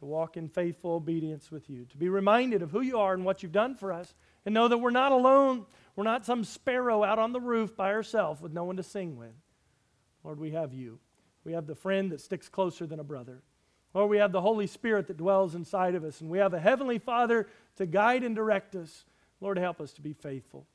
to 0.00 0.04
walk 0.04 0.36
in 0.36 0.48
faithful 0.48 0.92
obedience 0.92 1.50
with 1.50 1.68
you, 1.70 1.84
to 1.84 1.96
be 1.96 2.08
reminded 2.08 2.62
of 2.62 2.70
who 2.70 2.80
you 2.80 2.98
are 2.98 3.14
and 3.14 3.24
what 3.24 3.42
you've 3.42 3.52
done 3.52 3.74
for 3.74 3.92
us, 3.92 4.14
and 4.44 4.54
know 4.54 4.66
that 4.66 4.78
we're 4.78 4.90
not 4.90 5.12
alone. 5.12 5.66
We're 5.94 6.04
not 6.04 6.24
some 6.24 6.42
sparrow 6.42 7.04
out 7.04 7.18
on 7.18 7.32
the 7.32 7.40
roof 7.40 7.76
by 7.76 7.92
ourselves 7.92 8.40
with 8.40 8.52
no 8.52 8.64
one 8.64 8.76
to 8.76 8.82
sing 8.82 9.16
with. 9.16 9.34
Lord, 10.24 10.40
we 10.40 10.52
have 10.52 10.72
you. 10.72 10.98
We 11.44 11.52
have 11.52 11.66
the 11.66 11.74
friend 11.74 12.10
that 12.12 12.20
sticks 12.20 12.48
closer 12.48 12.86
than 12.86 13.00
a 13.00 13.04
brother. 13.04 13.42
Lord, 13.92 14.10
we 14.10 14.18
have 14.18 14.32
the 14.32 14.40
Holy 14.40 14.66
Spirit 14.66 15.06
that 15.08 15.16
dwells 15.16 15.54
inside 15.54 15.94
of 15.94 16.04
us, 16.04 16.20
and 16.20 16.30
we 16.30 16.38
have 16.38 16.54
a 16.54 16.60
Heavenly 16.60 16.98
Father 16.98 17.48
to 17.76 17.86
guide 17.86 18.22
and 18.24 18.34
direct 18.34 18.74
us. 18.76 19.04
Lord, 19.40 19.58
help 19.58 19.80
us 19.80 19.92
to 19.94 20.02
be 20.02 20.12
faithful. 20.12 20.66